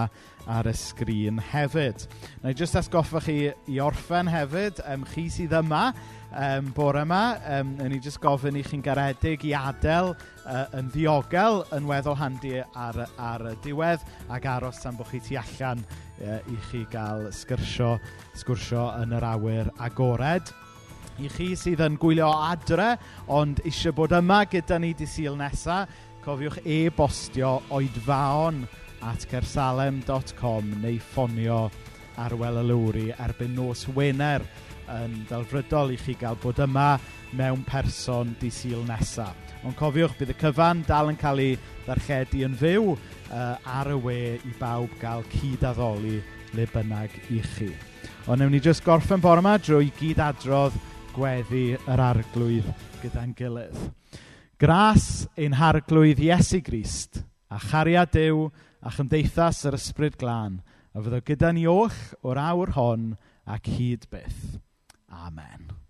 ar 0.50 0.68
y 0.68 0.74
sgrin 0.76 1.40
hefyd. 1.52 2.08
Na 2.44 2.52
i 2.52 2.58
jyst 2.58 2.76
asgoffa 2.80 3.22
chi 3.24 3.38
i 3.72 3.80
orffen 3.84 4.28
hefyd, 4.32 4.82
um, 4.92 5.06
chi 5.14 5.30
sydd 5.32 5.56
yma 5.56 5.86
um, 6.34 6.72
bore 6.76 7.04
yma, 7.06 7.22
um, 7.60 7.76
wna 7.80 7.96
i 7.96 8.02
jyst 8.04 8.22
gofyn 8.24 8.60
i 8.60 8.66
chi'n 8.68 8.84
garedig 8.84 9.46
i 9.48 9.54
adael 9.58 10.14
uh, 10.14 10.66
yn 10.80 10.92
ddiogel 10.94 11.64
yn 11.78 11.88
weddol 11.90 12.20
handi 12.20 12.58
ar, 12.60 13.06
ar 13.18 13.48
y 13.54 13.56
diwedd 13.64 14.04
ac 14.34 14.50
aros 14.58 14.84
tan 14.84 15.00
bod 15.00 15.12
chi 15.12 15.22
tu 15.24 15.40
allan 15.40 15.86
uh, 15.86 16.40
i 16.40 16.60
chi 16.70 16.84
gael 16.92 17.30
sgyrsio, 17.36 17.96
sgwrsio 18.36 18.90
yn 19.00 19.16
yr 19.20 19.32
awyr 19.34 19.72
agored. 19.84 20.52
I 21.22 21.30
chi 21.30 21.52
sydd 21.60 21.84
yn 21.86 22.00
gwylio 22.02 22.32
adre, 22.50 22.96
ond 23.30 23.60
eisiau 23.68 23.94
bod 23.94 24.16
yma 24.18 24.44
gyda 24.50 24.80
ni 24.82 24.94
di 24.98 25.06
syl 25.06 25.36
nesaf, 25.38 25.92
cofiwch 26.24 26.62
e-bostio 26.66 27.60
oedfaon 27.76 28.64
at 29.06 29.26
gersalem.com 29.30 30.72
neu 30.82 30.98
ffonio 31.04 31.68
ar 32.18 32.34
welelwri 32.40 33.12
erbyn 33.22 33.54
nos 33.58 33.86
Wener 33.94 34.46
yn 34.94 35.20
ddelfrydol 35.30 35.94
i 35.94 35.98
chi 36.00 36.16
gael 36.20 36.38
bod 36.42 36.62
yma 36.64 36.96
mewn 37.38 37.64
person 37.68 38.34
di 38.42 38.50
syl 38.54 38.82
nesaf. 38.88 39.36
Ond 39.64 39.78
cofiwch 39.80 40.16
bydd 40.20 40.34
y 40.34 40.38
cyfan 40.42 40.82
dal 40.88 41.12
yn 41.12 41.20
cael 41.20 41.42
ei 41.44 41.58
ddarchedu 41.86 42.42
yn 42.48 42.58
fyw 42.60 42.96
uh, 42.96 43.56
ar 43.64 43.92
y 43.94 44.00
we 44.08 44.18
i 44.40 44.56
bawb 44.60 44.92
gael 45.02 45.24
cyd-addoli 45.36 46.18
le 46.58 46.68
bynnag 46.74 47.14
i 47.30 47.44
chi. 47.54 47.70
Ond 48.28 48.42
newn 48.42 48.54
ni 48.56 48.64
jyst 48.64 48.84
gorffen 48.86 49.24
bore 49.24 49.44
yma 49.44 49.56
drwy 49.62 49.92
gyd-adrodd 50.00 50.76
gweddu 51.14 51.64
yr 51.78 52.02
arglwydd 52.02 52.70
gyda'n 53.04 53.34
gilydd. 53.38 53.78
Gras 54.62 55.28
ein 55.38 55.58
harglwydd 55.60 56.22
Iesu 56.24 56.62
Grist 56.66 57.22
a 57.54 57.60
chariad 57.62 58.14
Dyw 58.16 58.48
a 58.82 58.94
chymdeithas 58.96 59.62
yr 59.70 59.78
ysbryd 59.78 60.18
glân 60.22 60.62
a 60.94 61.04
fyddo 61.04 61.22
gyda 61.28 61.54
ni 61.54 61.68
och 61.70 61.96
o'r 62.26 62.42
awr 62.48 62.74
hon 62.78 63.14
ac 63.46 63.70
hyd 63.76 64.10
byth. 64.14 64.60
Amen. 65.10 65.83